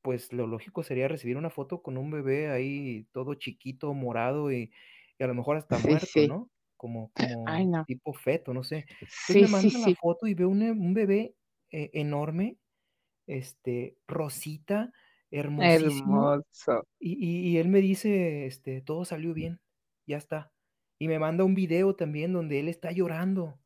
[0.03, 4.73] pues, lo lógico sería recibir una foto con un bebé ahí todo chiquito, morado y
[5.21, 6.29] y a lo mejor hasta Sí, muerto, sí.
[6.29, 6.51] ¿no?
[6.77, 7.13] Como
[7.45, 7.87] Ay, como no.
[7.87, 8.87] tipo feto, no sé.
[9.23, 11.37] Entonces, Sí, me manda la foto y veo un un bebé,
[11.71, 12.59] e enorme,
[13.27, 14.93] este, rosita,
[15.31, 16.85] hermosísimo, Hermoso.
[17.01, 19.61] y y y él me dice, este: "Todo salió bien,
[20.07, 20.53] ya está".
[20.99, 23.61] Y me manda un video también donde él está llorando,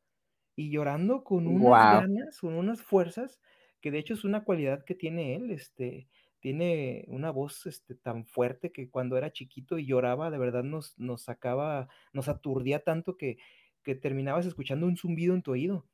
[0.57, 3.40] y llorando con unas ganas, con unas fuerzas,
[3.81, 6.09] que de hecho es una cualidad que tiene él, este,
[6.40, 10.98] tiene una voz, este, tan fuerte que cuando era chiquito y lloraba, de verdad nos
[10.98, 13.38] nos sacaba nos aturdía tanto que
[13.83, 15.88] que terminabas escuchando un zumbido en tu oído.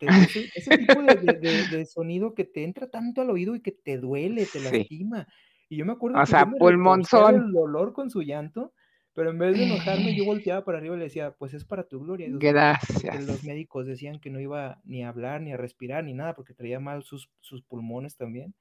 [0.00, 3.62] Ese ese tipo de de de de sonido que te entra tanto al oído y
[3.62, 4.90] que te duele, te Sí.
[5.00, 5.26] lastima.
[5.68, 7.34] Y yo me acuerdo O que sea, pulmonzón.
[7.34, 8.72] del dolor con su llanto,
[9.14, 11.88] pero en vez de enojarme, yo volteaba para arriba y le decía: "Pues es para
[11.88, 13.44] tu gloria, Dios", porque porque los Gracias.
[13.44, 16.80] médicos decían que no iba ni a hablar, ni a respirar, ni nada, porque traía
[16.80, 18.54] mal sus sus pulmones también.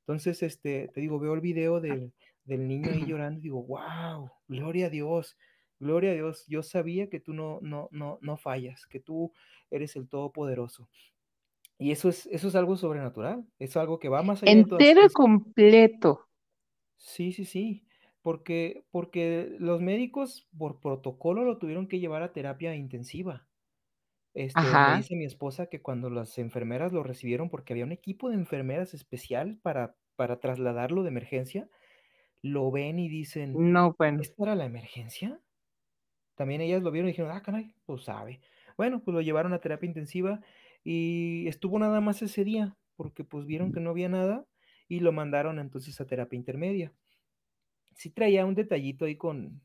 [0.00, 4.30] Entonces, este, te digo, veo el video del del niño ahí llorando y digo: "Guau,
[4.48, 5.36] gloria a Dios,
[5.80, 9.32] gloria a Dios, yo sabía que tú no no no no fallas, que tú
[9.70, 10.90] eres el todopoderoso".
[11.78, 15.04] Y eso es eso es algo sobrenatural, es algo que va más allá de Entero
[15.06, 15.20] ciencia.
[15.20, 16.28] completo.
[16.98, 17.86] Sí, sí, sí,
[18.22, 23.48] porque porque los médicos por protocolo lo tuvieron que llevar a terapia intensiva.
[24.34, 28.30] Este, me dice mi esposa que cuando las enfermeras lo recibieron, porque había un equipo
[28.30, 31.70] de enfermeras especial para para trasladarlo de emergencia,
[32.42, 34.22] lo ven y dicen: No, bueno.
[34.22, 35.42] "¿Es para la emergencia?".
[36.40, 38.40] También ellas lo vieron y dijeron, ah, caray, pues sabe.
[38.78, 40.40] Bueno, pues lo llevaron a terapia intensiva
[40.82, 44.46] y estuvo nada más ese día, porque pues vieron que no había nada
[44.88, 46.94] y lo mandaron entonces a terapia intermedia.
[47.94, 49.60] Sí traía un detallito ahí con,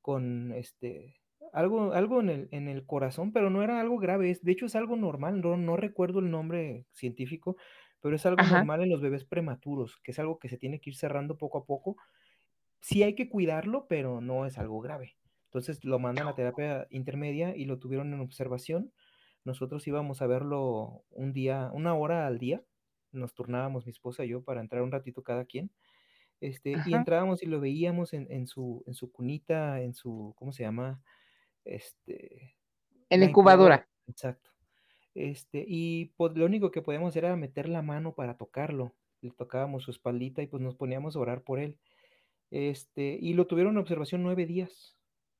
[0.00, 1.20] con este,
[1.52, 4.76] algo, algo en, el, en el corazón, pero no era algo grave, de hecho es
[4.76, 7.58] algo normal, no, no recuerdo el nombre científico,
[8.00, 10.88] pero es algo normal en los bebés prematuros, que es algo que se tiene que
[10.88, 11.98] ir cerrando poco a poco.
[12.80, 15.18] Sí hay que cuidarlo, pero no es algo grave.
[15.54, 18.92] Entonces lo mandan a terapia intermedia y lo tuvieron en observación.
[19.44, 22.64] Nosotros íbamos a verlo un día, una hora al día.
[23.12, 25.70] Nos turnábamos mi esposa y yo para entrar un ratito cada quien.
[26.40, 30.64] Este, y entrábamos y lo veíamos en, su, en su cunita, en su, ¿cómo se
[30.64, 31.00] llama?
[31.64, 32.56] Este,
[33.08, 33.88] en la incubadora.
[34.08, 34.50] Exacto.
[35.14, 38.92] Este, y pues, lo único que podíamos hacer era meter la mano para tocarlo.
[39.20, 41.78] Le tocábamos su espaldita y pues nos poníamos a orar por él.
[42.50, 44.93] Este, y lo tuvieron en observación nueve días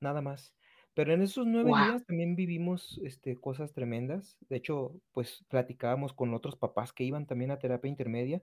[0.04, 0.54] nada más.
[0.94, 4.36] Pero en esos nueve días también vivimos este, cosas tremendas.
[4.48, 8.40] De hecho, pues platicábamos con otros papás que iban también a terapia intermedia.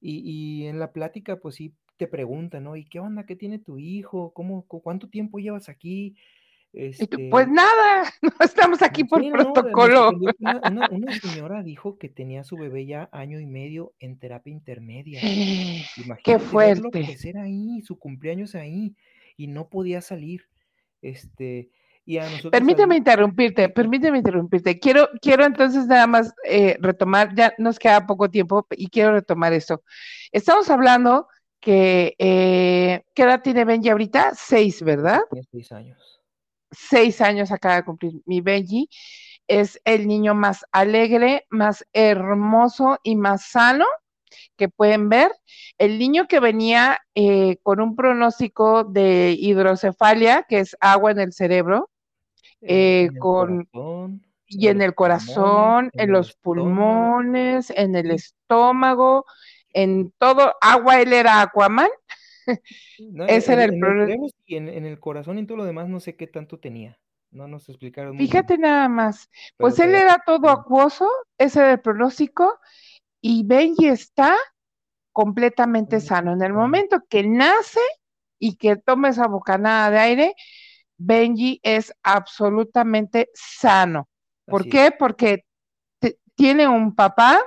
[0.00, 2.74] Y, en la plática, pues sí te preguntan, ¿no?
[2.74, 3.24] ¿Y qué onda?
[3.24, 4.32] ¿Qué tiene tu hijo?
[4.32, 6.16] ¿Cómo, ¿Cuánto tiempo llevas aquí?
[6.72, 10.10] Este pues nada, no estamos aquí por protocolo.
[10.90, 15.20] una, señora dijo que tenía su bebé ya año y medio en terapia intermedia.
[15.22, 17.16] Imagínate Qué fuerte.
[17.38, 18.96] ahí, su cumpleaños ahí,
[19.36, 20.48] y no podía salir.
[21.02, 21.70] Este,
[22.04, 24.78] y a nosotros permíteme interrumpirte, permíteme interrumpirte.
[24.78, 29.52] Quiero, quiero entonces nada más eh, retomar, ya nos queda poco tiempo y quiero retomar
[29.52, 29.82] esto.
[30.30, 31.28] Estamos hablando
[31.60, 34.32] que, eh, ¿qué edad tiene Benji ahorita?
[34.34, 35.20] Seis, ¿verdad?
[35.50, 36.20] seis años.
[36.70, 38.88] Seis años acaba de cumplir mi Benji.
[39.46, 43.84] Es el niño más alegre, más hermoso y más sano
[44.56, 45.32] que pueden ver.
[45.78, 51.32] El niño que venía eh, con un pronóstico de hidrocefalia, que es agua en el
[51.32, 51.90] cerebro,
[52.60, 53.68] eh, con,
[54.46, 59.24] y en el corazón, en, los pulmones, en el estómago,
[59.72, 61.88] en todo, agua, él era Aquaman.
[63.28, 64.26] Ese era el problema.
[64.46, 66.98] Y en, el corazón y en todo lo demás no sé qué tanto tenía.
[67.30, 68.18] No nos explicaron.
[68.18, 69.30] Fíjate nada más.
[69.56, 72.60] Pues él era todo acuoso, ese era el pronóstico,
[73.22, 74.36] y Benji está
[75.12, 76.32] completamente sano.
[76.32, 77.80] En el momento que nace
[78.38, 80.34] y que toma esa bocanada de aire,
[80.98, 84.08] Benji es absolutamente sano.
[84.44, 84.90] ¿Por qué?
[84.98, 85.46] Porque
[86.34, 87.40] tiene un papá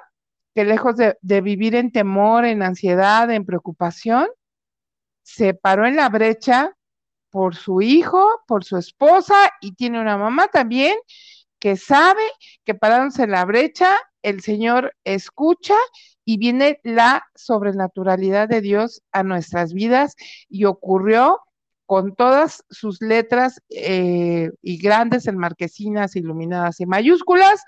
[0.56, 4.28] que lejos de, de, vivir en temor, en ansiedad, en preocupación,
[5.22, 6.74] se paró en la brecha
[7.30, 10.98] por su hijo, por su esposa y tiene una mamá también
[11.60, 12.24] que sabe
[12.64, 15.76] que parándose en la brecha el Señor escucha
[16.26, 20.16] y viene la sobrenaturalidad de Dios a nuestras vidas
[20.50, 21.42] y ocurrió
[21.86, 27.64] con todas sus letras eh, y grandes en marquesinas iluminadas y mayúsculas,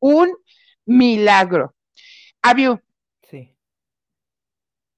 [0.00, 0.36] un
[0.84, 1.74] milagro.
[2.42, 2.78] Abiu.
[3.22, 3.56] Sí.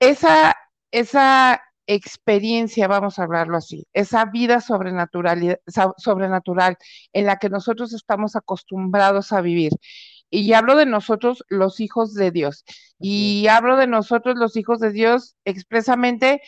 [0.01, 0.57] Esa,
[0.91, 5.61] esa experiencia, vamos a hablarlo así, esa vida sobrenatural,
[5.97, 6.77] sobrenatural
[7.13, 9.71] en la que nosotros estamos acostumbrados a vivir,
[10.41, 12.65] y hablo de nosotros los hijos de Dios.
[12.99, 16.43] Y hablo de nosotros los hijos de Dios expresamente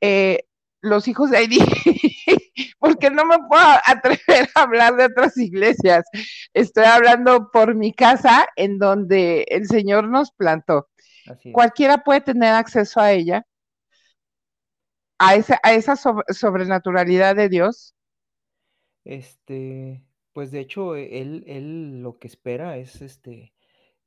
[0.00, 0.44] eh,
[0.80, 1.58] los hijos de Heidi,
[2.78, 6.04] porque no me puedo atrever a hablar de otras iglesias.
[6.52, 10.88] Estoy hablando por mi casa en donde el Señor nos plantó.
[11.52, 13.46] Cualquiera puede tener acceso a ella,
[15.18, 17.94] a esa, a esa sobrenaturalidad de Dios.
[19.04, 23.52] Este, pues de hecho, e, él, él lo que espera es este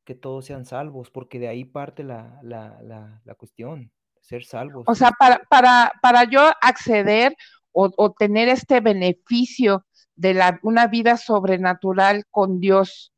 [0.06, 4.86] que todos sean salvos, porque de ahí parte la, la, la, cuestión, ser salvos.
[4.88, 7.36] O sea, para, para, para yo acceder
[7.72, 9.86] o, tener este beneficio
[10.16, 13.12] de la, una vida sobrenatural con Dios,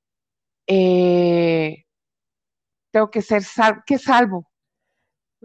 [0.66, 1.84] eh,
[2.92, 3.82] tengo que ser salvo.
[3.86, 4.50] ¿Qué salvo?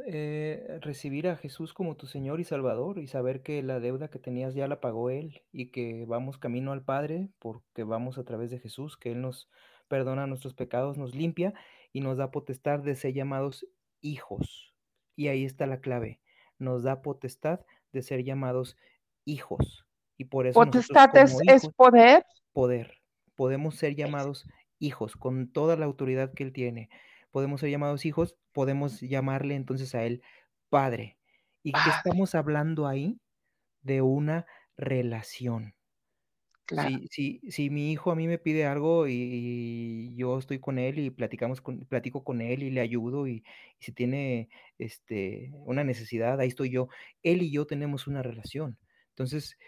[0.07, 4.19] Eh, recibir a Jesús como tu Señor y Salvador y saber que la deuda que
[4.19, 8.51] tenías ya la pagó Él y que vamos camino al Padre porque vamos a través
[8.51, 9.49] de Jesús, que Él nos
[9.89, 11.55] perdona nuestros pecados, nos limpia
[11.93, 13.67] y nos da potestad de ser llamados
[14.01, 14.75] hijos.
[15.15, 16.21] Y ahí está la clave,
[16.59, 17.61] nos da potestad
[17.93, 18.77] de ser llamados
[19.25, 19.87] hijos.
[20.17, 20.59] Y por eso...
[20.59, 22.25] Potestad es, es poder.
[22.53, 22.99] Poder.
[23.35, 24.47] Podemos ser llamados
[24.79, 26.89] hijos con toda la autoridad que Él tiene
[27.33, 30.23] podemos ser llamados hijos, podemos llamarle entonces a él
[30.69, 31.19] padre.
[31.63, 33.21] ¿Y estamos hablando ahí?
[33.83, 34.47] De una
[34.77, 35.75] relación.
[37.11, 41.11] Si, si, mi hijo a mí me pide algo y, yo estoy con él y
[41.11, 43.45] platicamos con, platico con él y le ayudo y,
[43.79, 44.49] y, si tiene
[44.79, 46.89] este, una necesidad, ahí estoy yo.
[47.23, 48.79] Él y yo tenemos una relación.
[49.11, 49.59] Entonces,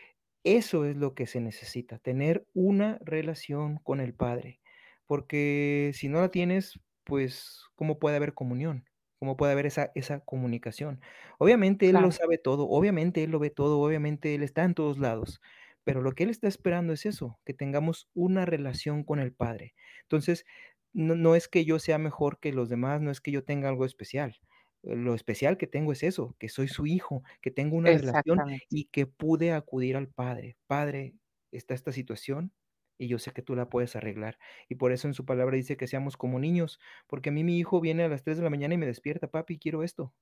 [0.45, 4.61] Eso es lo que se necesita, tener una relación con el Padre,
[5.07, 8.89] porque si no la tienes, pues, ¿cómo puede haber comunión?
[9.19, 11.01] ¿Cómo puede haber esa esa comunicación?
[11.39, 14.99] Obviamente, Él lo sabe todo, obviamente, Él lo ve todo, obviamente, Él está en todos
[14.99, 15.41] lados,
[15.85, 19.75] pero lo que Él está esperando es eso, que tengamos una relación con el Padre.
[20.03, 20.45] Entonces,
[20.93, 23.69] no no es que yo sea mejor que los demás, no es que yo tenga
[23.69, 24.37] algo especial.
[24.83, 28.87] Lo especial que tengo es eso, que soy su hijo, que tengo una relación y
[28.87, 30.57] que pude acudir al Padre.
[30.67, 31.15] Padre,
[31.53, 32.53] está esta situación
[32.99, 34.39] y yo sé que tú la puedes arreglar.
[34.69, 37.59] Y por eso en su palabra dice que seamos como niños, porque a mí mi
[37.59, 40.15] hijo viene a las 3 de la mañana y me despierta, papi, quiero esto.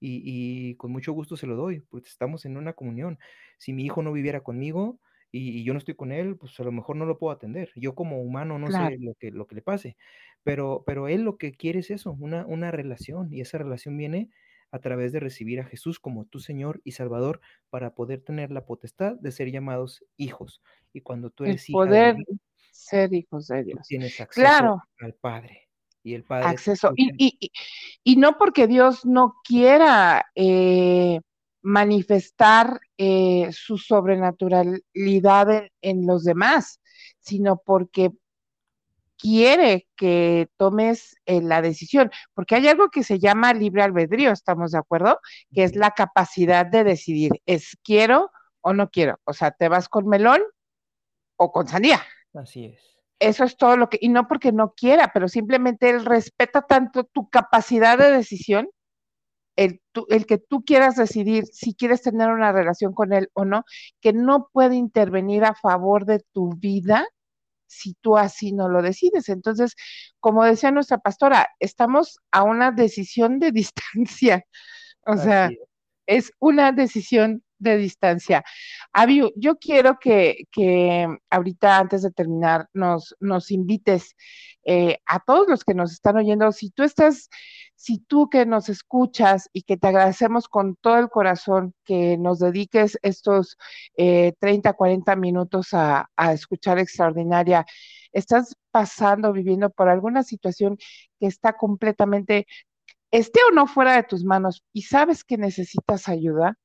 [0.00, 0.22] Y,
[0.70, 3.18] y con mucho gusto se lo doy, porque estamos en una comunión.
[3.58, 5.00] Si mi hijo no viviera conmigo
[5.32, 7.70] y, y yo no estoy con él, pues a lo mejor no lo puedo atender.
[7.76, 8.90] Yo como humano no Claro.
[8.90, 9.96] sé lo que, lo que le pase,
[10.44, 13.32] pero, pero él lo que quiere es eso, una, una relación.
[13.32, 14.30] Y esa relación viene
[14.70, 18.66] a través de recibir a Jesús como tu Señor y Salvador para poder tener la
[18.66, 20.62] potestad de ser llamados hijos.
[20.92, 23.86] Y cuando tú El eres de poder Él, ser hijos de tú Dios.
[23.86, 25.68] tienes acceso Claro, al Padre
[26.02, 26.92] y el Padre acceso.
[26.96, 27.50] Y, y, y,
[28.04, 31.20] y no porque Dios no quiera eh,
[31.62, 36.80] manifestar eh, su sobrenaturalidad en, en los demás,
[37.20, 38.10] sino porque
[39.18, 44.70] quiere que tomes eh, la decisión, porque hay algo que se llama libre albedrío, ¿estamos
[44.70, 45.18] de acuerdo?
[45.52, 48.30] Que es la capacidad de decidir, es quiero
[48.60, 50.40] o no quiero, o sea, te vas con melón
[51.38, 52.02] o con sandía.
[52.34, 56.04] Así es, Eso es todo lo que, y no porque no quiera, pero simplemente él
[56.04, 58.68] respeta tanto tu capacidad de decisión,
[59.56, 63.44] el, tu, el que tú quieras decidir si quieres tener una relación con él o
[63.44, 63.64] no,
[64.00, 67.06] que no puede intervenir a favor de tu vida
[67.66, 69.28] si tú así no lo decides.
[69.28, 69.74] Entonces,
[70.20, 74.44] como decía nuestra pastora, estamos a una decisión de distancia,
[75.06, 75.50] o sea,
[76.06, 78.44] es una decisión de distancia.
[78.92, 84.14] Abiu, yo quiero que, que ahorita, antes de terminar, nos, nos invites
[84.64, 87.28] eh, a todos los que nos están oyendo, si tú estás,
[87.74, 92.38] si tú que nos escuchas y que te agradecemos con todo el corazón que nos
[92.40, 93.56] dediques estos
[93.96, 97.64] eh, 30, 40 minutos a, a escuchar extraordinaria,
[98.12, 100.76] estás pasando, viviendo por alguna situación
[101.18, 102.46] que está completamente,
[103.10, 106.58] esté o no fuera de tus manos y sabes que necesitas ayuda,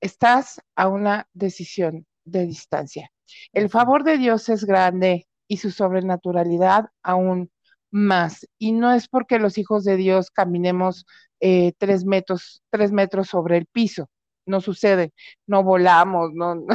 [0.00, 3.10] estás a una decisión de distancia.
[3.52, 7.50] El favor de Dios es grande y su sobrenaturalidad aún
[7.90, 8.46] más.
[8.58, 11.06] Y no es porque los hijos de Dios caminemos
[11.40, 14.08] eh, tres, metros, tres metros sobre el piso.
[14.46, 15.12] No sucede,
[15.46, 16.68] no volamos, no, no,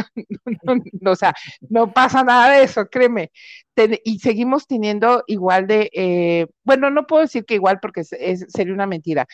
[0.64, 1.34] no, no, o sea,
[1.70, 3.32] no pasa nada de eso, créeme.
[3.74, 8.14] Ten, y seguimos teniendo igual de, eh, bueno, no puedo decir que igual porque es,
[8.14, 9.26] es, sería una mentira,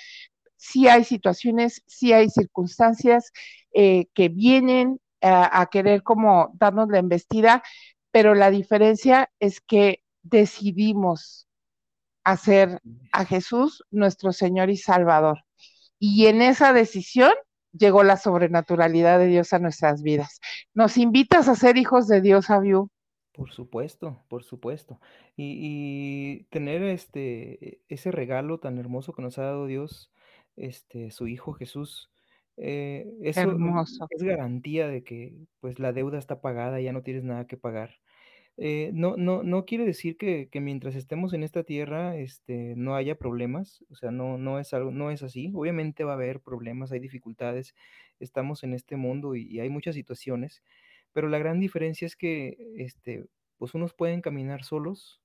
[0.59, 3.31] sí hay situaciones, sí hay circunstancias
[3.73, 7.63] eh, que vienen a, querer como darnos la embestida,
[8.11, 11.47] pero la diferencia es que decidimos
[12.23, 12.81] hacer
[13.11, 15.43] a Jesús nuestro Señor y Salvador.
[15.97, 17.33] Y en esa decisión
[17.71, 20.39] llegó la sobrenaturalidad de Dios a nuestras vidas.
[20.73, 22.89] ¿Nos invitas a ser hijos de Dios, Abiu?
[23.33, 24.99] Por supuesto, por supuesto.
[25.35, 30.11] Y, y tener este, ese regalo tan hermoso que nos ha dado Dios,
[30.59, 32.11] este, su Hijo Jesús,
[32.57, 34.09] eh, eso Hermoso.
[34.09, 37.95] es garantía de que pues la deuda está pagada, ya no tienes nada que pagar.
[38.57, 42.95] Eh, no, no, no quiere decir que, que mientras estemos en esta tierra, este, no
[42.95, 45.51] haya problemas, o sea, no, no es algo, no es así.
[45.55, 47.75] Obviamente va a haber problemas, hay dificultades,
[48.19, 50.63] estamos en este mundo y, y hay muchas situaciones,
[51.13, 55.21] pero la gran diferencia es que, este, pues unos pueden caminar solos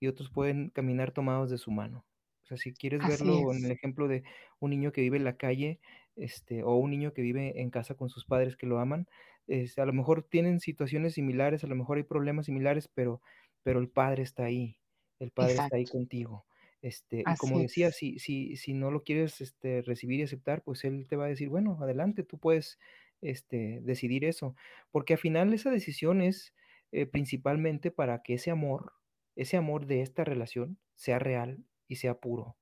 [0.00, 2.06] y otros pueden caminar tomados de su mano.
[2.46, 4.22] O sea, si quieres Así verlo en el es, ejemplo de
[4.60, 5.80] un niño que vive en la calle,
[6.14, 9.08] este, o un niño que vive en casa con sus padres que lo aman,
[9.48, 13.20] este, a lo mejor tienen situaciones similares, a lo mejor hay problemas similares, pero,
[13.64, 14.76] pero el padre está ahí,
[15.18, 16.46] el padre está ahí contigo.
[16.82, 20.62] Este, y como decía, es, si, si, si no lo quieres este, recibir y aceptar,
[20.62, 22.78] pues él te va a decir, bueno, adelante, tú puedes
[23.22, 24.54] este, decidir eso,
[24.92, 26.54] porque al final esa decisión es
[26.92, 28.92] eh, principalmente para que ese amor,
[29.34, 32.56] ese amor de esta relación sea real y sea puro,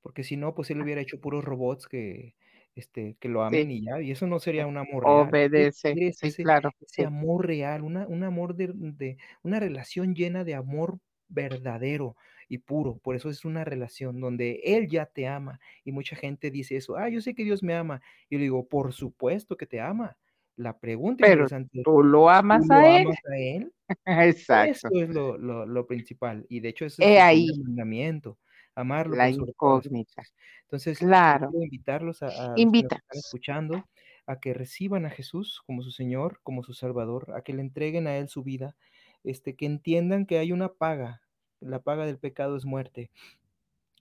[0.00, 2.34] porque si no, pues él hubiera hecho puros robots que,
[2.74, 5.28] este, que lo amen sí, y ya, y eso no sería un amor real.
[5.28, 10.14] Obedece, sí, ese, claro, ese sí, amor real, una, un amor de, de, una relación
[10.14, 10.98] llena de amor
[11.28, 12.16] verdadero
[12.48, 12.98] y puro.
[12.98, 15.60] Por eso es una relación donde Él ya te ama.
[15.84, 18.00] Y mucha gente dice eso, ah, yo sé que Dios me ama.
[18.28, 20.16] Y yo le digo, por supuesto que te ama.
[20.56, 23.72] La pregunta pero interesante es, tú lo ¿tú amas lo a él, amas a Él?
[24.06, 24.88] Eso exacto.
[25.00, 28.38] es lo lo lo principal, y de hecho es primer ahí mandamiento,
[28.78, 30.22] amarlo la incógnita.
[30.62, 31.50] Entonces, claro.
[31.50, 33.84] quiero invitarlos a están escuchando,
[34.26, 38.06] a que reciban a Jesús como su Señor, como su Salvador, a que le entreguen
[38.06, 38.76] a Él su vida,
[39.24, 41.22] este, que entiendan que hay una paga,
[41.60, 43.10] la paga del pecado es muerte,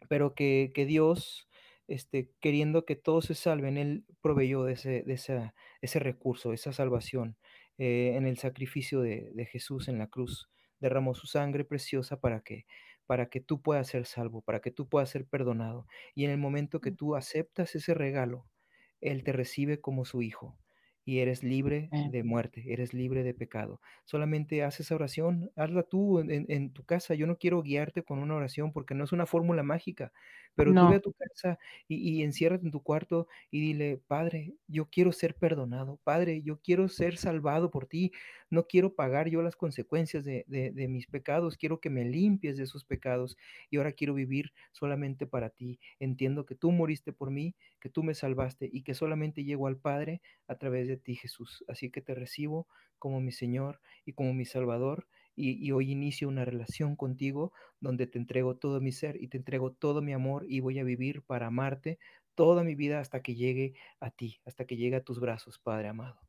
[0.09, 1.47] pero que, que Dios,
[1.87, 6.71] este, queriendo que todos se salven, Él proveyó de ese, de esa, ese recurso, esa
[6.71, 7.37] salvación
[7.77, 10.49] eh, en el sacrificio de, de Jesús en la cruz.
[10.79, 12.65] Derramó su sangre preciosa para que
[13.07, 15.87] para que tú puedas ser salvo, para que tú puedas ser perdonado.
[16.13, 18.47] Y en el momento que tú aceptas ese regalo,
[19.01, 20.57] Él te recibe como su hijo
[21.07, 23.79] y eres libre de muerte, eres libre de pecado.
[24.03, 27.15] Solamente haz esa oración, hazla tú en, en, tu casa.
[27.15, 30.11] Yo no quiero guiarte con una oración porque no es una fórmula mágica,
[30.53, 34.55] pero tú ve a tu casa y, y enciérrate en tu cuarto y dile, Padre,
[34.67, 38.11] yo quiero ser perdonado, Padre, yo quiero ser salvado por ti,
[38.49, 42.57] no quiero pagar yo las consecuencias de, de, de mis pecados, quiero que me limpies
[42.57, 43.37] de esos pecados
[43.69, 45.79] y ahora quiero vivir solamente para ti.
[45.99, 49.77] Entiendo que tú moriste por mí, que tú me salvaste y que solamente llego al
[49.77, 51.63] Padre a través de ti, Jesús.
[51.67, 52.67] Así que te recibo
[52.99, 58.17] como mi Señor y como mi Salvador y, hoy inicio una relación contigo donde te
[58.17, 61.47] entrego todo mi ser y te entrego todo mi amor y voy a vivir para
[61.47, 61.99] amarte
[62.33, 65.89] toda mi vida hasta que llegue a ti, hasta que llegue a tus brazos, Padre
[65.89, 66.19] amado.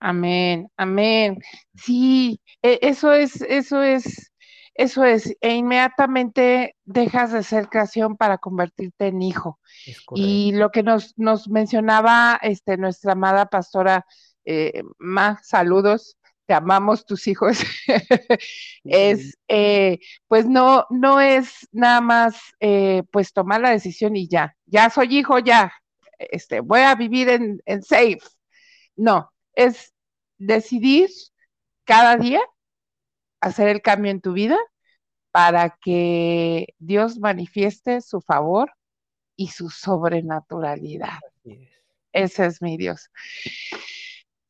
[0.00, 1.38] Amén, amén.
[1.74, 4.32] Sí, e, eso es, eso es,
[4.76, 9.58] eso es, e inmediatamente dejas de ser creación para convertirte en hijo.
[10.14, 14.04] Y lo que nos, nos mencionaba este, nuestra amada pastora,
[14.44, 17.58] eh, más saludos, te amamos tus hijos,
[18.84, 19.98] es, eh,
[20.28, 25.18] pues no, no es nada más, eh, pues tomar la decisión y ya, ya soy
[25.18, 25.72] hijo, ya,
[26.18, 28.20] este, voy a vivir en, en safe.
[28.94, 29.92] No, es
[30.38, 31.10] decidir
[31.84, 32.40] cada día
[33.40, 34.58] hacer el cambio en tu vida
[35.32, 38.72] para que Dios manifieste su favor
[39.36, 41.18] y su sobrenaturalidad.
[42.12, 43.10] Ese es mi Dios.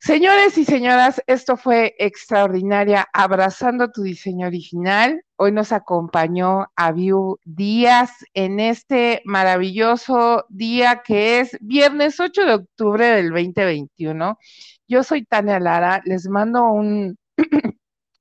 [0.06, 5.20] Señores y señoras, esto fue extraordinaria, abrazando tu diseño original.
[5.34, 13.04] Hoy nos acompañó Aviu Díaz en este maravilloso día que es viernes 8 de octubre
[13.04, 14.38] del 2021.
[14.86, 17.18] Yo soy Tania Lara, les mando un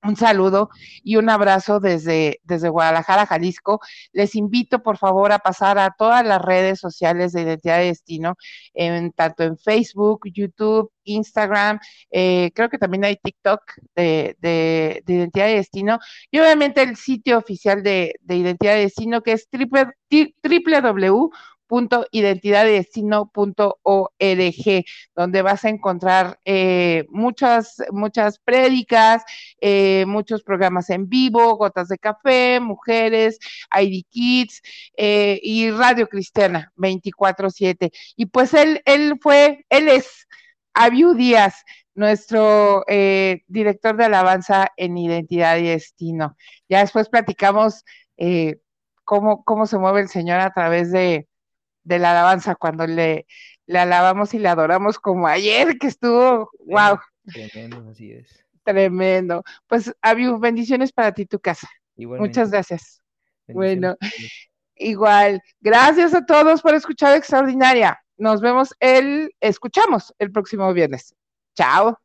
[0.07, 0.69] un saludo
[1.03, 3.79] y un abrazo desde, desde Guadalajara, Jalisco.
[4.13, 8.35] Les invito, por favor, a pasar a todas las redes sociales de Identidad de Destino,
[8.73, 11.79] en, tanto en Facebook, YouTube, Instagram,
[12.11, 13.61] eh, creo que también hay TikTok
[13.95, 15.99] de, de, Identidad de Destino,
[16.31, 21.29] y obviamente el sitio oficial de, de Identidad de Destino, que es triple, www
[22.11, 24.85] identidadedestino.org,
[25.15, 29.23] donde vas a encontrar eh, muchas, muchas prédicas,
[29.59, 33.39] eh, muchos programas en vivo, Gotas de Café, Mujeres,
[33.71, 34.61] ID Kids
[34.97, 37.91] eh, y Radio Cristiana 24-7.
[38.15, 40.27] Y pues él, él fue, él es
[40.73, 41.63] Abiu Díaz,
[41.95, 42.83] nuestro
[43.47, 46.35] director de alabanza en Identidad y Destino.
[46.67, 47.85] Ya después platicamos
[49.05, 51.29] cómo, cómo se mueve el Señor a través de,
[51.85, 53.25] de la alabanza, cuando le,
[53.65, 56.99] le alabamos y le adoramos como ayer, que estuvo, wow.
[57.31, 58.45] Tremendo, así es.
[58.63, 59.43] Tremendo.
[59.67, 61.69] Pues, Abiu, bendiciones para ti tu casa.
[61.95, 63.01] Muchas gracias.
[63.47, 63.95] Bueno,
[64.75, 65.41] igual.
[65.61, 67.99] Gracias a todos por escuchar Extraordinaria.
[68.17, 71.15] Nos vemos el, escuchamos el próximo viernes.
[71.55, 71.99] Chao.